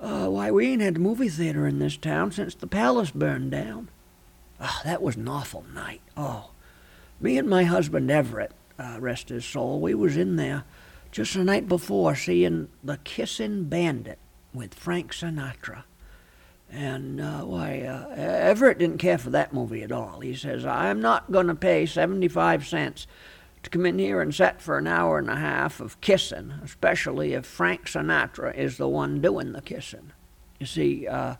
[0.00, 3.50] Uh, why, we ain't had a movie theater in this town since the palace burned
[3.50, 3.88] down.
[4.58, 6.00] Oh, that was an awful night.
[6.16, 6.50] Oh,
[7.20, 10.64] me and my husband Everett, uh, rest his soul, we was in there
[11.12, 14.18] just the night before seeing The Kissin' Bandit
[14.54, 15.82] with Frank Sinatra.
[16.70, 20.20] And uh, why, uh, Everett didn't care for that movie at all.
[20.20, 23.06] He says, I'm not going to pay 75 cents
[23.62, 27.34] to come in here and sit for an hour and a half of kissing, especially
[27.34, 30.12] if Frank Sinatra is the one doing the kissing.
[30.58, 31.36] You see, uh,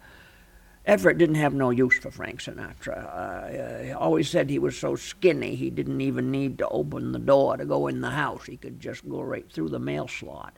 [0.86, 3.06] Everett didn't have no use for Frank Sinatra.
[3.14, 7.18] Uh, he always said he was so skinny he didn't even need to open the
[7.18, 8.46] door to go in the house.
[8.46, 10.54] He could just go right through the mail slot.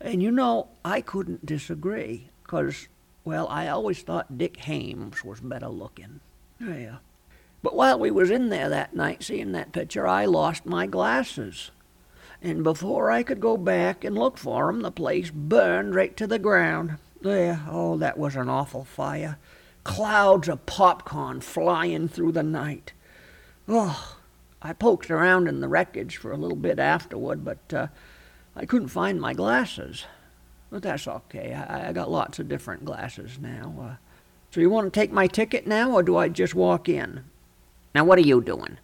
[0.00, 2.88] And you know, I couldn't disagree, 'cause
[3.24, 6.20] well, I always thought Dick Haymes was better looking.
[6.60, 6.98] Yeah.
[7.62, 11.70] But while we was in there that night seeing that picture, I lost my glasses.
[12.40, 16.26] And before I could go back and look for 'em, the place burned right to
[16.26, 16.98] the ground.
[17.20, 19.38] There, oh, that was an awful fire.
[19.82, 22.92] Clouds of popcorn flying through the night.
[23.66, 24.16] Oh,
[24.62, 27.86] I poked around in the wreckage for a little bit afterward, but uh,
[28.54, 30.04] I couldn't find my glasses.
[30.70, 31.54] But that's okay.
[31.54, 33.74] I, I got lots of different glasses now.
[33.80, 33.94] Uh,
[34.50, 37.24] so you want to take my ticket now, or do I just walk in?
[37.98, 38.78] Now, what are you doing?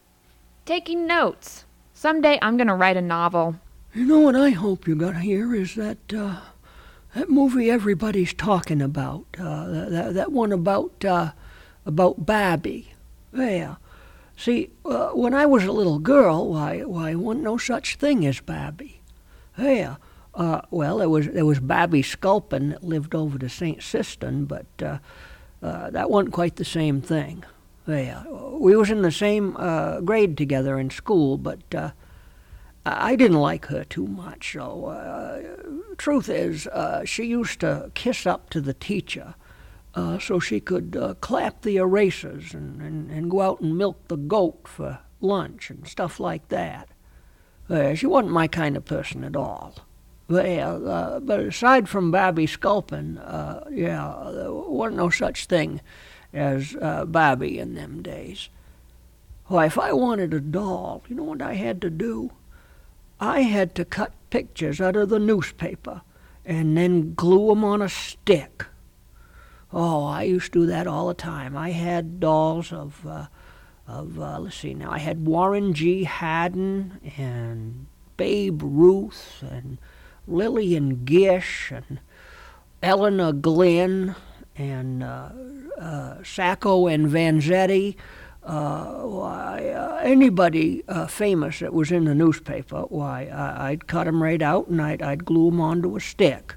[0.66, 1.66] Taking notes.
[1.92, 3.54] Someday I'm gonna write a novel.
[3.94, 6.40] You know what I hope you got here is that uh,
[7.14, 9.24] that movie everybody's talking about.
[9.38, 11.30] Uh, that, that one about uh,
[11.86, 12.92] about Babby.
[13.32, 13.76] Yeah.
[14.36, 18.40] See, uh, when I was a little girl, why, why, wasn't no such thing as
[18.40, 19.00] Babby.
[19.56, 19.94] Yeah.
[20.34, 23.78] Uh, well, there was there was Babby Sculpin that lived over to St.
[23.78, 24.98] Sistan, but uh,
[25.62, 27.44] uh, that wasn't quite the same thing.
[27.86, 31.90] Yeah, we was in the same uh, grade together in school, but uh,
[32.86, 34.52] I didn't like her too much.
[34.52, 35.42] So, uh,
[35.98, 39.34] truth is, uh, she used to kiss up to the teacher,
[39.94, 44.08] uh, so she could uh, clap the erasers and, and, and go out and milk
[44.08, 46.88] the goat for lunch and stuff like that.
[47.68, 49.74] Uh, she wasn't my kind of person at all.
[50.26, 55.82] Well, uh, but aside from Babby Sculpin, uh, yeah, there wasn't no such thing
[56.34, 58.48] as uh, Babby in them days.
[59.46, 62.32] Why, if I wanted a doll, you know what I had to do?
[63.20, 66.02] I had to cut pictures out of the newspaper
[66.44, 68.66] and then glue 'em on a stick.
[69.72, 71.56] Oh, I used to do that all the time.
[71.56, 73.26] I had dolls of, uh,
[73.86, 76.04] of uh, let's see now, I had Warren G.
[76.04, 79.78] Harding and Babe Ruth and
[80.26, 82.00] Lillian Gish and
[82.82, 84.14] Elinor Glyn
[84.56, 85.30] and uh,
[85.78, 87.96] uh, Sacco and Vanzetti.
[88.42, 94.22] Uh, why, uh, anybody famous that was in the newspaper, why, I, I'd cut 'em
[94.22, 96.56] right out and I'd, I'd glue 'em onto a stick.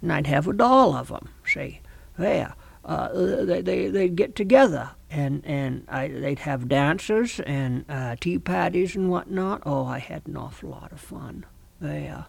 [0.00, 1.28] And I'd have a doll of 'em.
[1.44, 1.80] see.
[2.16, 2.54] There.
[2.86, 8.94] They, they, they'd get together and, and I, they'd have dances and uh, tea parties
[8.94, 9.62] and whatnot.
[9.66, 11.44] Oh, I had an awful lot of fun.
[11.80, 12.26] There.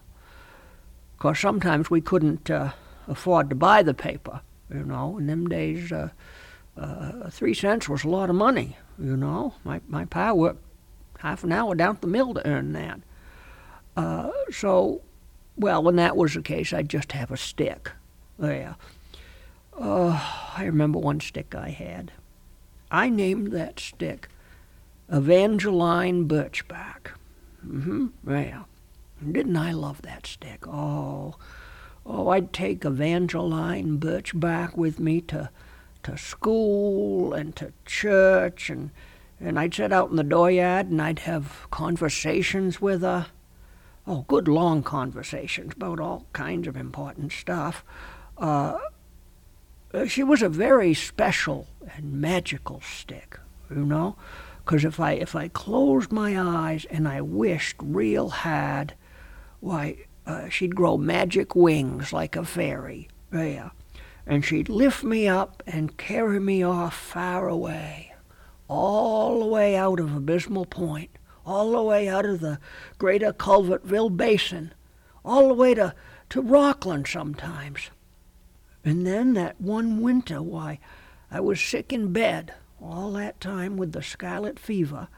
[1.12, 2.72] Of course, sometimes we couldn't uh,
[3.06, 4.40] afford to buy the paper,
[4.72, 5.18] you know.
[5.18, 6.10] In them days, uh,
[6.76, 9.54] uh, three cents was a lot of money, you know.
[9.64, 10.62] My, my pa worked
[11.18, 13.00] half an hour down at the mill to earn that.
[13.96, 15.02] Uh, so,
[15.56, 17.90] well, when that was the case, I'd just have a stick.
[18.38, 18.76] There.
[19.78, 20.20] Uh,
[20.56, 22.12] I remember one stick I had.
[22.90, 24.28] I named that stick
[25.10, 27.12] Evangeline Birchback.
[27.66, 28.06] Mm-hmm.
[28.24, 28.68] Well,
[29.30, 30.66] didn't I love that stick?
[30.66, 31.34] Oh,
[32.10, 35.50] oh, I'd take Evangeline Birchback with me to
[36.02, 38.90] to school and to church, and
[39.38, 43.26] and I'd sit out in the dooryard and I'd have conversations with her.
[44.06, 47.84] Oh, good long conversations about all kinds of important stuff.
[48.36, 48.78] Uh,
[49.94, 53.38] uh, she was a very special and magical stick,
[53.68, 54.16] you know,
[54.64, 58.94] 'cause if I if I closed my eyes and I wished real hard,
[59.60, 63.70] why, uh, she'd grow magic wings like a fairy, yeah,
[64.26, 68.14] and she'd lift me up and carry me off far away,
[68.68, 71.10] all the way out of Abysmal Point,
[71.44, 72.58] all the way out of the
[72.98, 74.72] greater Culvertville Basin,
[75.24, 75.94] all the way to,
[76.30, 77.90] to Rockland sometimes.
[78.84, 80.78] And then that one winter, why,
[81.30, 85.08] I was sick in bed all that time with the scarlet fever,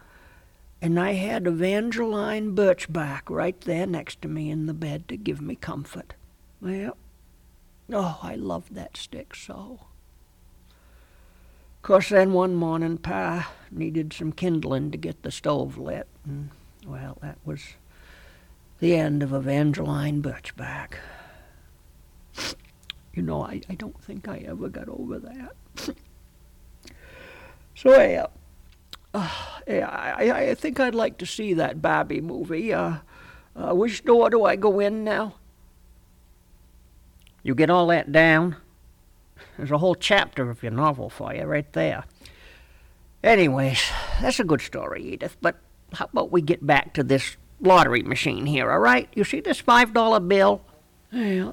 [0.82, 5.40] and I had Evangeline Birchback right there next to me in the bed to give
[5.40, 6.14] me comfort.
[6.60, 6.96] Well,
[7.92, 9.86] oh, I loved that stick so.
[11.82, 16.50] Course then one morning, Pa needed some kindling to get the stove lit, and
[16.86, 17.74] well, that was
[18.78, 20.94] the end of Evangeline Birchback.
[23.14, 25.56] You know, I, I don't think I ever got over that.
[27.74, 28.26] so, yeah,
[29.14, 29.30] uh,
[29.66, 32.72] yeah I, I think I'd like to see that Barbie movie.
[32.72, 32.96] Uh,
[33.54, 35.34] uh, which door do I go in now?
[37.42, 38.56] You get all that down?
[39.56, 42.04] There's a whole chapter of your novel for you right there.
[43.22, 43.82] Anyways,
[44.20, 45.56] that's a good story, Edith, but
[45.92, 49.08] how about we get back to this lottery machine here, all right?
[49.14, 50.62] You see this $5 bill?
[51.10, 51.52] Yeah.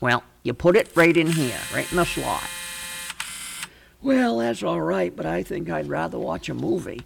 [0.00, 2.42] Well, you put it right in here, right in the slot.
[4.04, 7.00] Well, that's all right, but I think I'd rather watch a movie.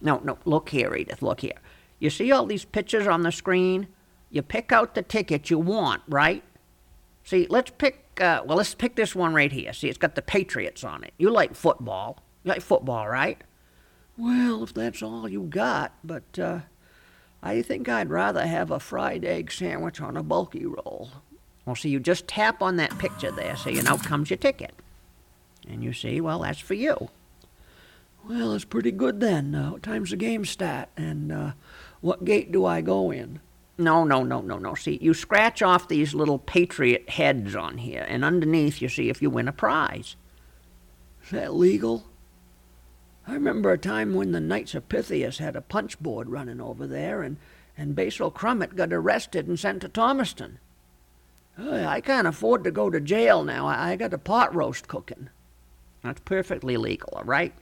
[0.00, 1.58] No, no, look here, Edith, look here.
[1.98, 3.88] You see all these pictures on the screen?
[4.30, 6.44] You pick out the ticket you want, right?
[7.24, 9.72] See, let's pick, uh, well, let's pick this one right here.
[9.72, 11.12] See, it's got the Patriots on it.
[11.18, 12.22] You like football.
[12.44, 13.42] You like football, right?
[14.16, 16.60] Well, if that's all you got, but uh,
[17.42, 21.10] I think I'd rather have a fried egg sandwich on a bulky roll.
[21.66, 24.72] Well, see, you just tap on that picture there, see, and out comes your ticket.
[25.68, 27.10] And you see, well, that's for you.
[28.28, 29.54] Well, it's pretty good then.
[29.54, 30.88] Uh, what time's the game start?
[30.96, 31.52] And uh,
[32.00, 33.40] what gate do I go in?
[33.76, 34.74] No, no, no, no, no.
[34.74, 39.20] See, you scratch off these little patriot heads on here, and underneath you see if
[39.20, 40.16] you win a prize.
[41.24, 42.04] Is that legal?
[43.26, 46.86] I remember a time when the Knights of Pythias had a punch board running over
[46.86, 47.38] there, and,
[47.76, 50.58] and Basil Crummett got arrested and sent to Thomaston.
[51.58, 53.66] I can't afford to go to jail now.
[53.66, 55.30] I, I got a pot roast cooking.
[56.04, 57.54] That's perfectly legal, all right?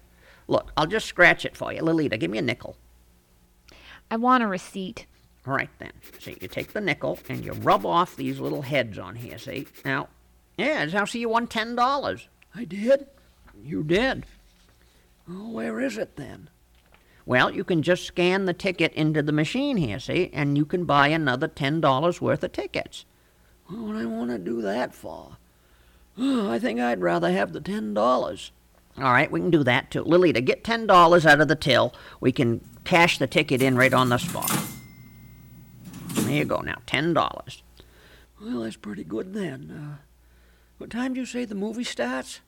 [0.49, 1.80] Look, I'll just scratch it for you.
[1.80, 2.76] Lolita, give me a nickel.
[4.11, 5.07] I want a receipt.
[5.47, 5.93] All right, then.
[6.18, 9.68] See, you take the nickel and you rub off these little heads on here, see?
[9.84, 10.09] Now,
[10.59, 12.26] yeah, now see you won $10.
[12.55, 13.07] I did?
[13.62, 14.26] You did.
[15.30, 16.51] Oh, where is it then?
[17.24, 20.30] Well, you can just scan the ticket into the machine here, see?
[20.32, 23.05] And you can buy another $10 worth of tickets.
[23.66, 25.36] What would I want to do that for?
[26.18, 28.52] I think I'd rather have the ten dollars.
[28.98, 30.02] All right, we can do that too.
[30.02, 31.94] Lily, to get ten dollars out of the till.
[32.20, 34.50] We can cash the ticket in right on the spot.
[36.14, 37.62] There you go now, ten dollars.
[38.40, 39.70] Well, that's pretty good then.
[39.70, 40.02] Uh,
[40.78, 42.40] what time do you say the movie starts?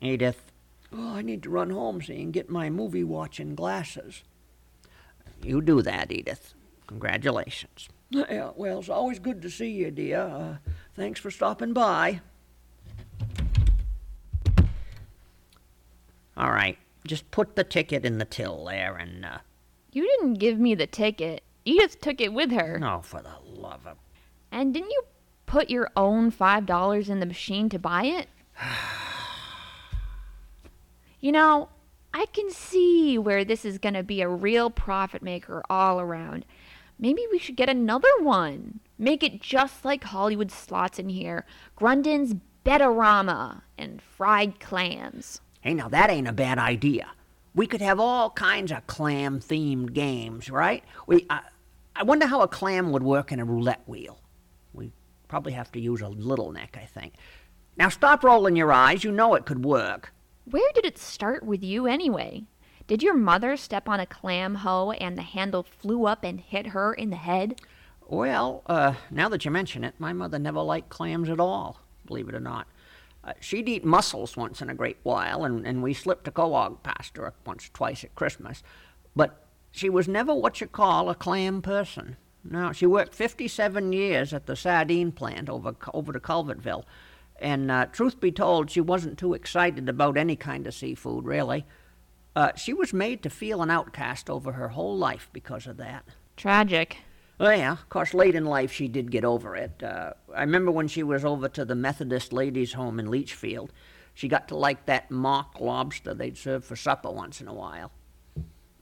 [0.00, 0.50] Edith,
[0.94, 4.24] Oh, I need to run home, see, and get my movie watching glasses.
[5.42, 6.52] you do that, Edith.
[6.86, 7.88] Congratulations.
[8.10, 10.20] Yeah, well, it's always good to see you, dear.
[10.20, 10.56] Uh,
[10.94, 12.20] thanks for stopping by.
[16.36, 19.38] All right, just put the ticket in the till there and, uh,
[19.92, 21.42] You didn't give me the ticket.
[21.64, 22.78] Edith took it with her.
[22.78, 23.98] no, for the love of.
[24.50, 25.02] And didn't you
[25.46, 28.28] put your own $5 in the machine to buy it?
[31.20, 31.68] you know,
[32.14, 36.44] I can see where this is going to be a real profit maker all around.
[36.98, 38.80] Maybe we should get another one.
[38.98, 41.44] Make it just like Hollywood slots in here.
[41.76, 45.40] Grunden's Betarama and fried clams.
[45.62, 47.06] Hey, now that ain't a bad idea.
[47.54, 50.82] We could have all kinds of clam themed games, right?
[51.06, 51.38] We, uh,
[51.94, 54.20] I wonder how a clam would work in a roulette wheel.
[54.72, 54.90] We
[55.28, 57.14] probably have to use a little neck, I think.
[57.76, 59.04] Now stop rolling your eyes.
[59.04, 60.12] You know it could work.
[60.50, 62.42] Where did it start with you anyway?
[62.88, 66.68] Did your mother step on a clam hoe and the handle flew up and hit
[66.68, 67.60] her in the head?
[68.08, 72.28] Well, uh, now that you mention it, my mother never liked clams at all, believe
[72.28, 72.66] it or not.
[73.24, 76.82] Uh, she'd eat mussels once in a great while, and, and we slipped a quahog
[76.82, 78.62] past her once or twice at Christmas.
[79.14, 82.16] But she was never what you call a clam person.
[82.44, 86.84] Now, she worked 57 years at the sardine plant over, over to Culvertville.
[87.40, 91.64] And uh, truth be told, she wasn't too excited about any kind of seafood, really.
[92.34, 96.04] Uh, she was made to feel an outcast over her whole life because of that.
[96.36, 96.98] Tragic.
[97.38, 99.82] Well, yeah, of course, late in life she did get over it.
[99.82, 103.70] Uh, I remember when she was over to the Methodist Ladies' Home in Leechfield,
[104.14, 107.90] she got to like that mock lobster they'd serve for supper once in a while.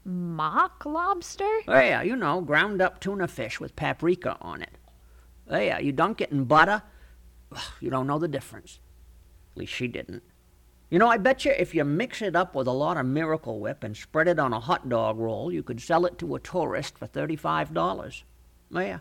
[0.03, 1.49] Mock lobster?
[1.67, 4.77] Oh, yeah, you know, ground up tuna fish with paprika on it.
[5.49, 6.81] Oh, yeah, you dunk it in butter.
[7.51, 8.79] Ugh, You don't know the difference.
[9.53, 10.23] At least she didn't.
[10.89, 13.59] You know, I bet you if you mix it up with a lot of Miracle
[13.59, 16.39] Whip and spread it on a hot dog roll, you could sell it to a
[16.39, 18.23] tourist for $35.
[18.73, 18.99] Yeah,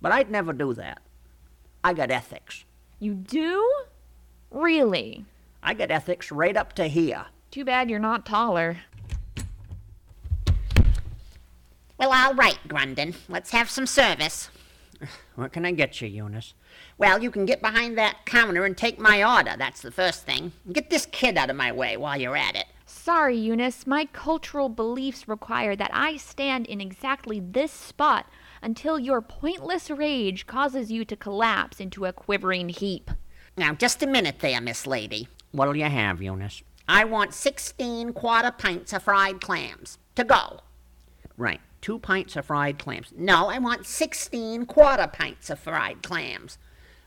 [0.00, 1.00] but I'd never do that.
[1.82, 2.64] I got ethics.
[2.98, 3.68] You do?
[4.50, 5.24] Really?
[5.62, 7.26] I got ethics right up to here.
[7.50, 8.78] Too bad you're not taller.
[11.98, 13.14] Well, all right, Grunden.
[13.28, 14.50] Let's have some service.
[15.34, 16.54] What can I get you, Eunice?
[16.98, 19.54] Well, you can get behind that counter and take my order.
[19.58, 20.52] That's the first thing.
[20.72, 22.66] Get this kid out of my way while you're at it.
[22.86, 28.26] Sorry, Eunice, my cultural beliefs require that I stand in exactly this spot
[28.66, 33.12] until your pointless rage causes you to collapse into a quivering heap.
[33.56, 35.28] Now, just a minute there, Miss Lady.
[35.52, 36.64] What'll you have, Eunice?
[36.88, 39.98] I want 16 quarter pints of fried clams.
[40.16, 40.62] To go.
[41.36, 43.12] Right, two pints of fried clams.
[43.16, 46.58] No, I want 16 quarter pints of fried clams.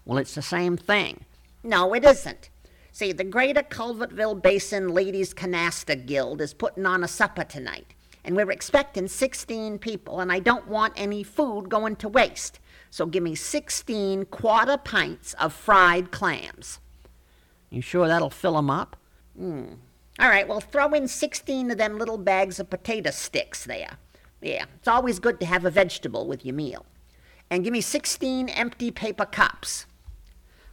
[0.06, 1.26] Well, it's the same thing.
[1.62, 2.50] No, it isn't.
[2.94, 8.36] See, the Greater Culvertville Basin Ladies Canasta Guild is putting on a supper tonight, and
[8.36, 12.60] we're expecting 16 people, and I don't want any food going to waste.
[12.90, 16.80] So give me 16 quarter pints of fried clams.
[17.70, 18.98] You sure that'll fill 'em up?
[19.38, 19.74] Hmm.
[20.20, 23.98] All right, well, throw in 16 of them little bags of potato sticks there.
[24.42, 26.86] Yeah, it's always good to have a vegetable with your meal.
[27.50, 29.86] And give me 16 empty paper cups.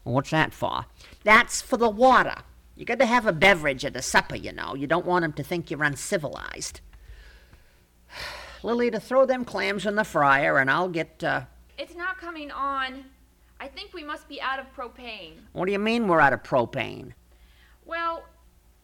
[0.04, 0.86] What's that for?
[1.24, 2.36] That's for the water.
[2.76, 4.74] You got to have a beverage at a supper, you know.
[4.74, 6.80] You don't want 'em to think you're uncivilized.
[8.66, 11.42] Lily, to throw them clams in the fryer, and I'll get, uh,
[11.78, 13.04] It's not coming on.
[13.60, 15.34] I think we must be out of propane.
[15.52, 17.12] what do you mean we're out of propane?
[17.84, 18.24] Well,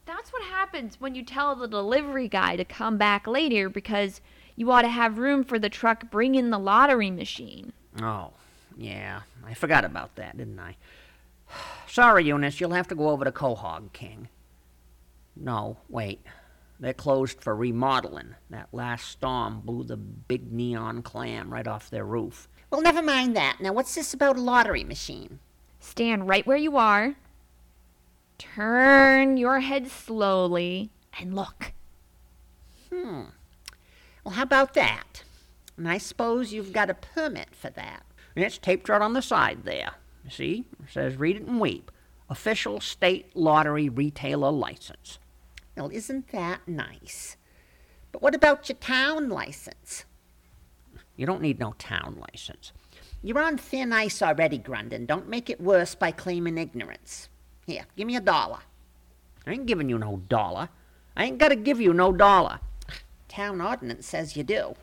[0.07, 4.21] that's what happens when you tell the delivery guy to come back later because
[4.55, 7.73] you ought to have room for the truck bringing the lottery machine.
[8.01, 8.31] Oh,
[8.79, 9.23] yeah.
[9.45, 10.77] I forgot about that, didn't I?
[11.89, 14.29] Sorry, Eunice, you'll have to go over to Quahog King.
[15.35, 16.25] No, wait.
[16.83, 18.35] They're closed for remodeling.
[18.51, 22.49] That last storm blew the big neon clam right off their roof.
[22.71, 23.59] Well, never mind that.
[23.61, 25.39] Now, what's this about a lottery machine?
[25.79, 27.15] Stand right where you are.
[28.37, 31.73] Turn your head slowly and look.
[32.93, 33.27] Hmm.
[34.25, 35.23] Well, how about that?
[35.77, 38.03] And I suppose you've got a permit for that.
[38.35, 39.93] It's taped right on the side there.
[40.25, 40.65] You see?
[40.83, 41.93] It says read it and weep.
[42.29, 45.21] Official state lottery retailer license.
[45.77, 47.37] Well, isn't that nice?
[48.11, 50.05] But what about your town license?
[51.17, 52.73] You don't need no town license.
[53.23, 55.07] You're on thin ice already, Grunden.
[55.07, 57.29] Don't make it worse by claiming ignorance.
[57.67, 58.59] Here, give me a dollar.
[59.47, 60.69] I ain't giving you no dollar.
[61.17, 62.61] I ain't got to give you no dollar.
[63.29, 64.75] Town ordinance says you do.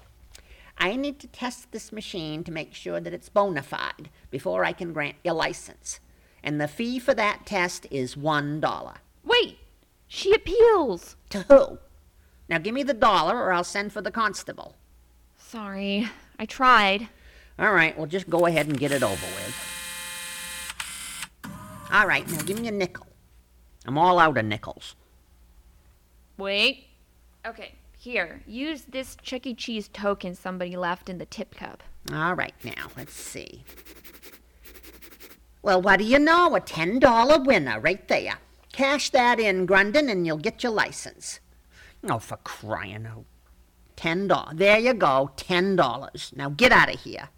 [0.78, 4.72] I need to test this machine to make sure that it's bona fide before I
[4.72, 6.00] can grant your license.
[6.42, 8.96] And the fee for that test is one dollar.
[9.24, 9.60] Wait!
[10.10, 11.16] She appeals!
[11.30, 11.78] To who?
[12.50, 14.76] Now give me the dollar or I'll send for the constable.
[15.38, 17.08] Sorry, I tried.
[17.60, 19.56] All right, well, just go ahead and get it over with.
[21.92, 23.06] All right, now give me a nickel.
[23.86, 24.96] I'm all out of nickels.
[26.38, 26.88] Wait.
[27.46, 28.42] Okay, here.
[28.48, 29.54] Use this Chuck E.
[29.54, 31.84] Cheese token somebody left in the tip cup.
[32.12, 33.64] All right, now, let's see.
[35.62, 36.56] Well, what do you know?
[36.56, 38.40] A $10 winner right there.
[38.72, 41.40] Cash that in, Grunden, and you'll get your license.
[42.04, 43.26] Oh, for crying out.
[43.98, 44.58] $10.
[44.58, 46.36] There you go, $10.
[46.36, 47.30] Now get out of here.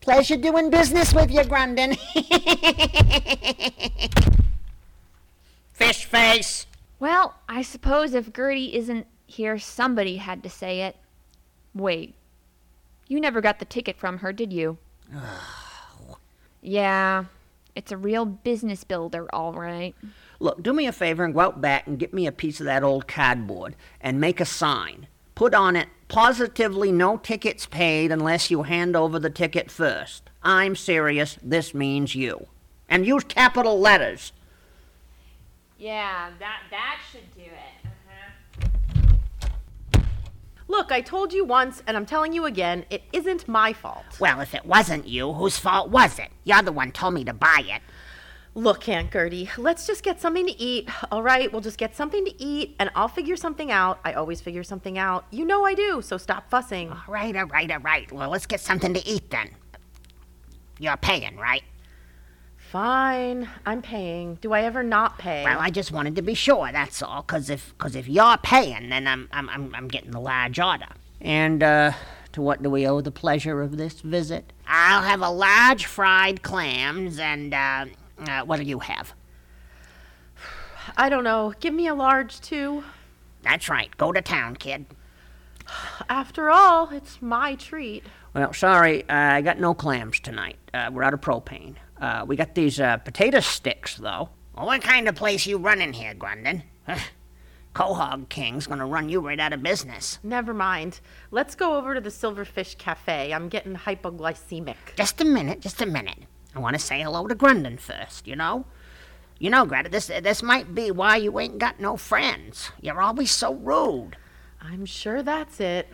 [0.00, 1.96] Pleasure doing business with you, Grunden.
[5.72, 6.66] Fish face.
[7.00, 10.96] Well, I suppose if Gertie isn't here, somebody had to say it.
[11.74, 12.14] Wait.
[13.08, 14.78] You never got the ticket from her, did you?
[16.62, 17.24] yeah.
[17.74, 19.94] It's a real business builder, all right.
[20.38, 22.66] Look, do me a favor and go out back and get me a piece of
[22.66, 25.06] that old cardboard and make a sign.
[25.34, 30.30] Put on it, positively no tickets paid unless you hand over the ticket first.
[30.42, 32.46] I'm serious, this means you.
[32.88, 34.32] And use capital letters.
[35.78, 37.90] Yeah, that that should do it.
[39.92, 40.00] Uh-huh.
[40.68, 44.04] Look, I told you once, and I'm telling you again, it isn't my fault.
[44.18, 46.30] Well, if it wasn't you, whose fault was it?
[46.44, 47.82] You're the one told me to buy it.
[48.56, 51.52] Look, Aunt Gertie, let's just get something to eat, all right?
[51.52, 54.00] We'll just get something to eat, and I'll figure something out.
[54.02, 55.26] I always figure something out.
[55.30, 56.90] You know I do, so stop fussing.
[56.90, 58.10] All right, all right, all right.
[58.10, 59.50] Well, let's get something to eat then.
[60.78, 61.64] You're paying, right?
[62.56, 64.36] Fine, I'm paying.
[64.36, 65.44] Do I ever not pay?
[65.44, 67.24] Well, I just wanted to be sure, that's all.
[67.24, 70.88] Cause if, cause if you're paying, then I'm, I'm, I'm, I'm getting the large order.
[71.20, 71.92] And, uh,
[72.32, 74.54] to what do we owe the pleasure of this visit?
[74.66, 77.84] I'll have a large fried clams and, uh,
[78.18, 79.14] uh what'll you have?
[80.96, 81.52] I don't know.
[81.60, 82.84] Give me a large, too.
[83.42, 83.94] That's right.
[83.96, 84.86] Go to town, kid.
[86.08, 88.04] After all, it's my treat.
[88.34, 90.58] Well, sorry, uh, I got no clams tonight.
[90.72, 91.74] Uh, we're out of propane.
[92.00, 94.28] Uh, we got these uh, potato sticks, though.
[94.54, 96.62] Well, what kind of place you running here, Grunden?
[97.74, 100.18] Quahog King's gonna run you right out of business.
[100.22, 101.00] Never mind.
[101.30, 103.34] Let's go over to the Silverfish Cafe.
[103.34, 104.76] I'm getting hypoglycemic.
[104.96, 106.20] Just a minute, just a minute.
[106.56, 108.64] I want to say hello to Grunden first, you know?
[109.38, 112.70] You know, Greta, this, this might be why you ain't got no friends.
[112.80, 114.16] You're always so rude.
[114.62, 115.86] I'm sure that's it.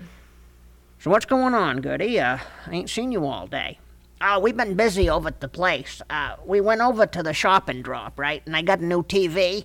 [1.01, 2.21] So what's going on, Gertie?
[2.21, 2.39] Uh,
[2.69, 3.81] I ain't seen you all day.
[4.21, 6.01] Oh, we've been busy over at the place.
[6.09, 8.41] Uh, we went over to the shop and drop, right?
[8.47, 9.65] And I got a new TV.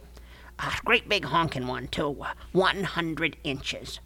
[0.58, 2.18] A great big honking one, too.
[2.20, 4.00] Uh, 100 inches.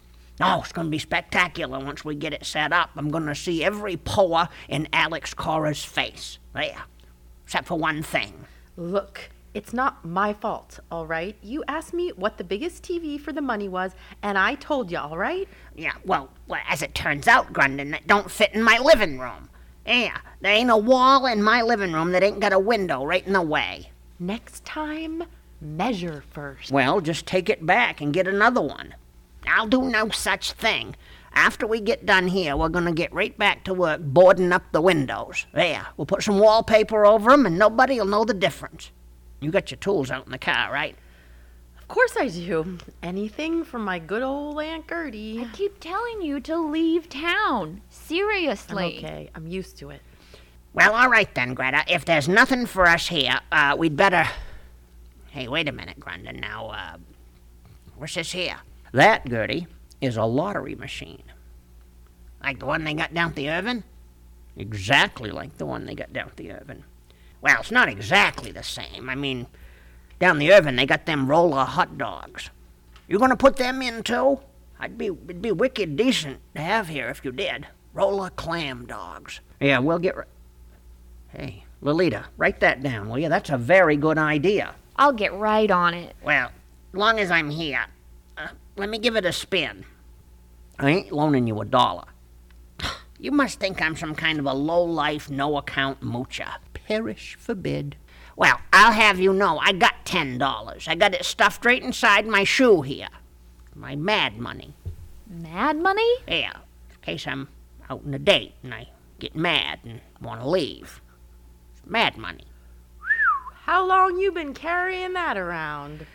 [0.43, 2.89] Oh, it's going to be spectacular once we get it set up.
[2.95, 6.39] I'm going to see every pore in Alex Cora's face.
[6.53, 6.83] There.
[7.45, 8.45] Except for one thing.
[8.77, 11.35] Look, It's not my fault, all right?
[11.41, 13.91] You asked me what the biggest TV for the money was,
[14.23, 15.47] and I told you, all right?
[15.75, 19.49] Yeah, well, well, as it turns out, Grunden, it don't fit in my living room.
[19.85, 23.25] Yeah, there ain't a wall in my living room that ain't got a window right
[23.27, 23.91] in the way.
[24.19, 25.23] Next time,
[25.59, 26.71] measure first.
[26.71, 28.95] Well, just take it back and get another one.
[29.51, 30.95] I'll do no such thing.
[31.33, 34.63] After we get done here, we're going to get right back to work boarding up
[34.71, 35.45] the windows.
[35.53, 38.91] There, we'll put some wallpaper over 'em and nobody'll know the difference.
[39.39, 40.95] You got your tools out in the car, right?
[41.79, 42.77] Of course I do.
[43.03, 45.41] Anything from my good old Aunt Gertie.
[45.41, 47.81] I keep telling you to leave town.
[47.89, 48.99] Seriously.
[48.99, 50.01] I'm Okay, I'm used to it.
[50.73, 51.83] Well, all right then, Greta.
[51.87, 54.25] If there's nothing for us here, uh, we'd better.
[55.31, 56.39] Hey, wait a minute, Grunden.
[56.39, 56.97] Now, uh,
[57.97, 58.57] what's this here?
[58.91, 59.67] That, Gertie,
[60.01, 61.23] is a lottery machine.
[62.43, 63.83] Like the one they got down at the Irvin?
[64.57, 66.83] Exactly like the one they got down at the Irvin.
[67.41, 69.09] Well, it's not exactly the same.
[69.09, 69.47] I mean,
[70.19, 72.49] down the Irvin, they got them roller hot dogs.
[73.07, 74.39] You gonna put them in too?
[74.79, 77.67] I'd be, it'd be wicked decent to have here if you did.
[77.93, 79.39] Roller clam dogs.
[79.59, 80.17] Yeah, we'll get.
[80.17, 80.23] ri-
[81.29, 83.29] Hey, Lolita, write that down, will you?
[83.29, 84.75] That's a very good idea.
[84.97, 86.15] I'll get right on it.
[86.23, 86.51] Well,
[86.93, 87.85] long as I'm here,
[88.75, 89.85] let me give it a spin.
[90.79, 92.05] I ain't loaning you a dollar.
[93.19, 96.55] You must think I'm some kind of a low-life, no-account moocher.
[96.73, 97.95] Perish forbid.
[98.35, 100.87] Well, I'll have you know I got ten dollars.
[100.87, 103.09] I got it stuffed right inside my shoe here.
[103.75, 104.73] My mad money.
[105.27, 106.11] Mad money?
[106.27, 106.53] Yeah,
[106.89, 107.47] in case I'm
[107.89, 111.01] out on a date and I get mad and want to leave.
[111.73, 112.45] It's mad money.
[113.65, 116.07] How long you been carrying that around?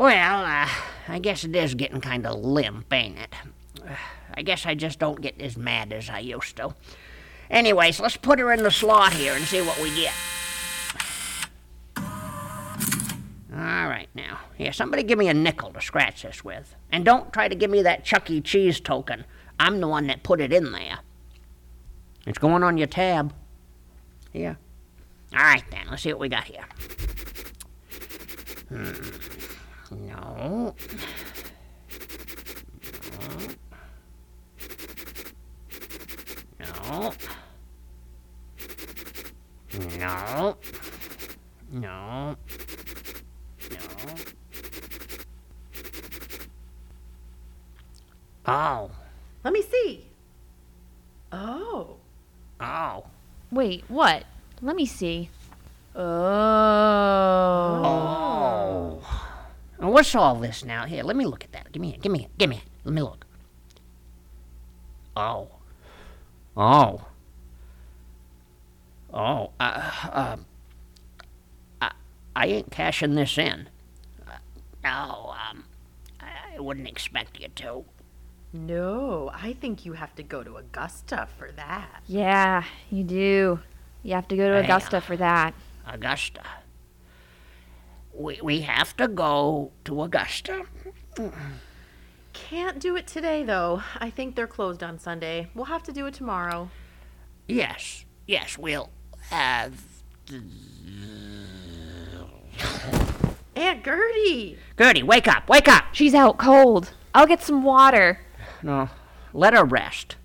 [0.00, 0.66] Well, uh,
[1.08, 3.34] I guess it is getting kind of limp, ain't it?
[3.86, 3.96] Uh,
[4.32, 6.74] I guess I just don't get as mad as I used to.
[7.50, 10.14] Anyways, let's put her in the slot here and see what we get.
[13.52, 14.40] All right, now.
[14.56, 16.74] Yeah, somebody give me a nickel to scratch this with.
[16.90, 18.40] And don't try to give me that Chuck E.
[18.40, 19.26] Cheese token.
[19.58, 21.00] I'm the one that put it in there.
[22.26, 23.34] It's going on your tab.
[24.32, 24.54] Yeah.
[25.34, 25.88] All right, then.
[25.90, 26.64] Let's see what we got here.
[28.70, 29.39] Hmm.
[29.90, 30.74] No.
[36.58, 36.76] No.
[36.78, 37.12] No.
[39.98, 40.56] No.
[41.72, 42.36] No.
[43.70, 44.16] No.
[48.46, 48.90] Oh.
[49.44, 50.06] Let me see.
[51.32, 51.96] Oh.
[52.60, 53.04] Oh.
[53.50, 54.24] Wait, what?
[54.62, 55.30] Let me see.
[55.96, 56.02] Oh.
[57.84, 58.89] Oh.
[59.80, 60.84] Now, what's all this now?
[60.84, 61.72] Here, let me look at that.
[61.72, 62.02] Give me it.
[62.02, 62.38] Give me it.
[62.38, 62.62] Give me it.
[62.84, 63.26] Let me look.
[65.16, 65.48] Oh.
[66.56, 67.04] Oh.
[69.12, 69.50] Oh.
[69.58, 70.36] Uh, uh,
[71.80, 71.90] I,
[72.36, 73.68] I ain't cashing this in.
[74.28, 74.32] Uh,
[74.84, 75.64] no, um,
[76.20, 77.84] I wouldn't expect you to.
[78.52, 82.02] No, I think you have to go to Augusta for that.
[82.06, 83.60] Yeah, you do.
[84.02, 84.64] You have to go to Hey.
[84.64, 85.54] Augusta for that.
[85.86, 86.42] Augusta.
[88.12, 90.64] We, we have to go to Augusta.
[92.32, 93.82] Can't do it today, though.
[93.98, 95.48] I think they're closed on Sunday.
[95.54, 96.70] We'll have to do it tomorrow.
[97.46, 98.90] Yes, yes, we'll
[99.30, 99.82] have.
[103.56, 104.58] Aunt Gertie!
[104.78, 105.84] Gertie, wake up, wake up!
[105.92, 106.92] She's out cold.
[107.14, 108.20] I'll get some water.
[108.62, 108.88] No,
[109.32, 110.16] let her rest.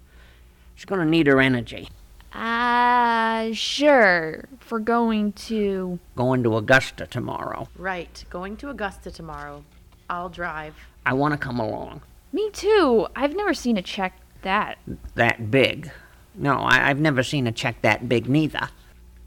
[0.76, 1.90] She's gonna need her energy.
[2.36, 4.46] Uh, sure.
[4.60, 6.00] For going to.
[6.16, 7.70] Going to Augusta tomorrow.
[7.78, 9.64] Right, going to Augusta tomorrow.
[10.10, 10.76] I'll drive.
[11.06, 12.02] I want to come along.
[12.34, 13.08] Me too.
[13.16, 14.78] I've never seen a check that.
[15.16, 15.92] That big.
[16.36, 18.70] No, I, I've never seen a check that big neither.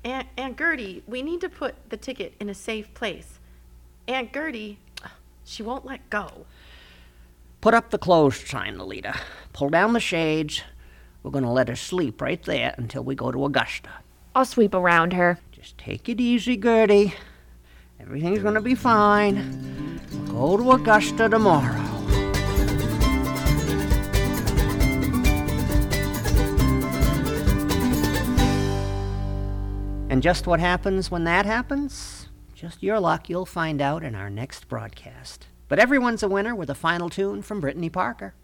[0.04, 3.38] Aunt, Aunt Gertie, we need to put the ticket in a safe place.
[4.06, 4.78] Aunt Gertie,
[5.44, 6.46] she won't let go.
[7.60, 9.18] Put up the closed sign, Lolita.
[9.52, 10.62] Pull down the shades.
[11.22, 13.90] We're gonna let her sleep right there until we go to Augusta.
[14.34, 15.38] I'll sweep around her.
[15.50, 17.14] Just take it easy, Gertie.
[18.00, 20.00] Everything's gonna be fine.
[20.12, 21.84] We'll go to Augusta tomorrow.
[30.10, 32.28] And just what happens when that happens?
[32.54, 35.46] Just your luck, you'll find out in our next broadcast.
[35.68, 38.34] But everyone's a winner with a final tune from Brittany Parker.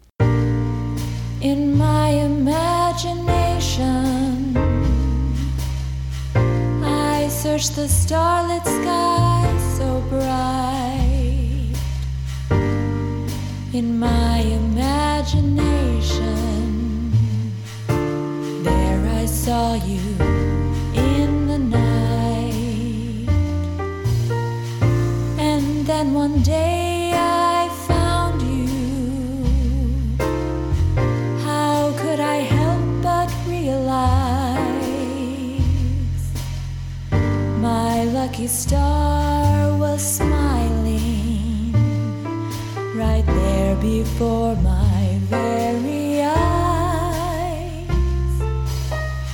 [1.45, 4.57] In my imagination,
[6.83, 11.69] I search the starlit sky so bright.
[13.73, 17.13] In my imagination,
[18.63, 20.01] there I saw you
[20.95, 23.29] in the night.
[25.37, 26.84] And then one day
[38.35, 41.71] lucky star was smiling
[42.93, 47.87] right there before my very eyes?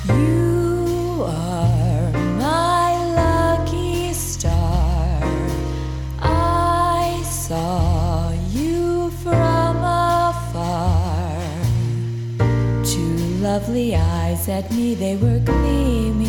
[0.07, 5.19] You are my lucky star.
[6.21, 11.41] I saw you from afar.
[12.85, 16.20] Two lovely eyes at me, they were gleaming,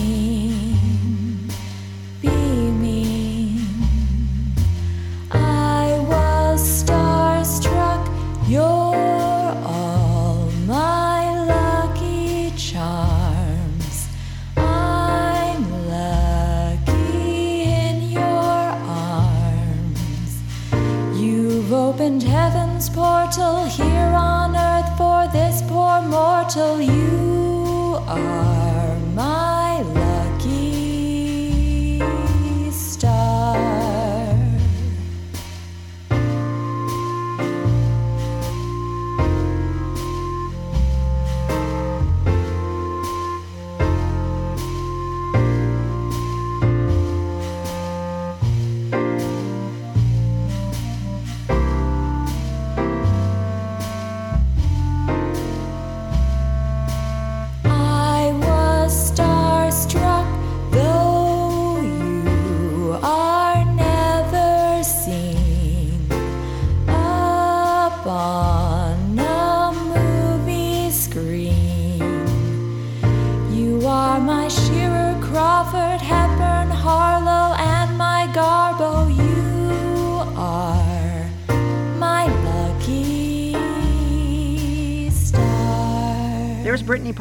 [23.35, 23.92] portal here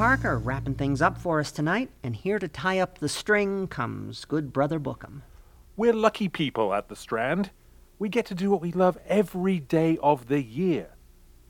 [0.01, 4.25] Parker wrapping things up for us tonight, and here to tie up the string comes
[4.25, 5.21] good brother Bookham.
[5.77, 7.51] We're lucky people at the Strand.
[7.99, 10.95] We get to do what we love every day of the year.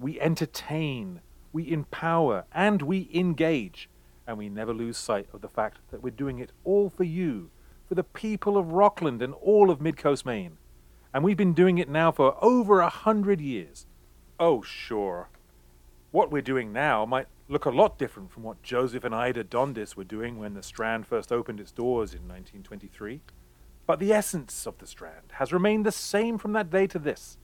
[0.01, 1.21] We entertain,
[1.53, 3.89] we empower, and we engage.
[4.27, 7.51] And we never lose sight of the fact that we're doing it all for you,
[7.87, 10.57] for the people of Rockland and all of Midcoast Maine.
[11.13, 13.85] And we've been doing it now for over a hundred years.
[14.37, 15.29] Oh, sure.
[16.11, 19.97] What we're doing now might look a lot different from what Joseph and Ida Dondis
[19.97, 23.21] were doing when the Strand first opened its doors in 1923.
[23.85, 27.37] But the essence of the Strand has remained the same from that day to this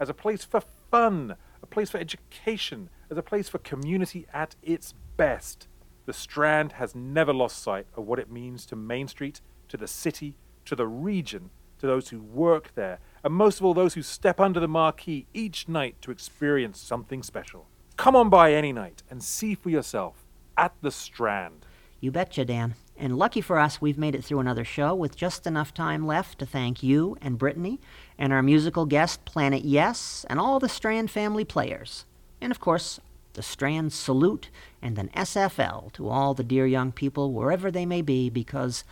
[0.00, 4.56] as a place for fun, a place for education, as a place for community at
[4.62, 5.68] its best.
[6.06, 9.86] The Strand has never lost sight of what it means to Main Street, to the
[9.86, 11.50] city, to the region,
[11.80, 15.26] to those who work there, and most of all those who step under the marquee
[15.34, 17.66] each night to experience something special.
[18.00, 20.24] Come on by any night and see for yourself
[20.56, 21.66] at the Strand.
[22.00, 22.74] You betcha, Dan.
[22.96, 26.38] And lucky for us, we've made it through another show with just enough time left
[26.38, 27.78] to thank you and Brittany
[28.16, 32.06] and our musical guest, Planet Yes, and all the Strand family players.
[32.40, 33.00] And of course,
[33.34, 34.48] the Strand salute
[34.80, 38.82] and an SFL to all the dear young people wherever they may be, because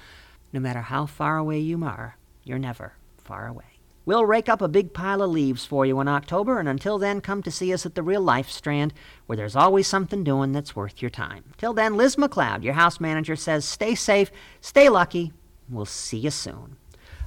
[0.53, 3.78] no matter how far away you are, you're never far away.
[4.09, 7.21] We'll rake up a big pile of leaves for you in October, and until then,
[7.21, 8.95] come to see us at the Real Life Strand,
[9.27, 11.45] where there's always something doing that's worth your time.
[11.59, 14.31] Till then, Liz McLeod, your house manager, says stay safe,
[14.63, 15.35] stay lucky.
[15.69, 16.79] We'll see you soon.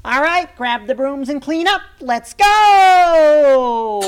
[0.04, 1.84] All right, grab the brooms and clean up.
[2.00, 4.02] Let's go!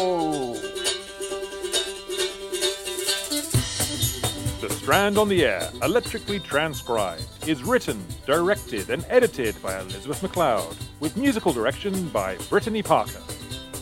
[4.64, 10.74] The Strand on the Air, electrically transcribed, is written, directed, and edited by Elizabeth McLeod,
[11.02, 13.20] with musical direction by Brittany Parker.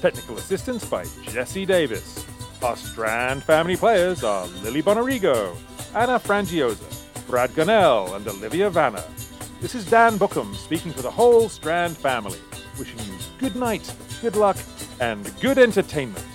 [0.01, 2.25] Technical assistance by Jesse Davis.
[2.63, 5.55] Our Strand family players are Lily Bonarigo,
[5.93, 9.03] Anna Frangiosa, Brad Gunnell, and Olivia Vanna.
[9.61, 12.39] This is Dan Bookham speaking for the whole Strand family,
[12.79, 14.57] wishing you good night, good luck,
[14.99, 16.25] and good entertainment.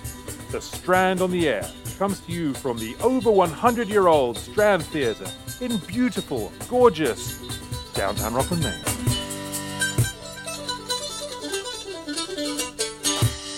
[0.51, 4.83] The Strand on the Air comes to you from the over 100 year old Strand
[4.85, 5.25] Theatre
[5.61, 7.41] in beautiful, gorgeous
[7.93, 8.83] downtown Rockland, Maine.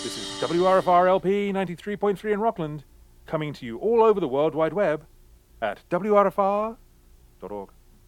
[0.04, 2.86] This is WRFR LP 93.3 in Rockland,
[3.26, 5.06] coming to you all over the World Wide Web
[5.62, 7.70] at WRFR.org.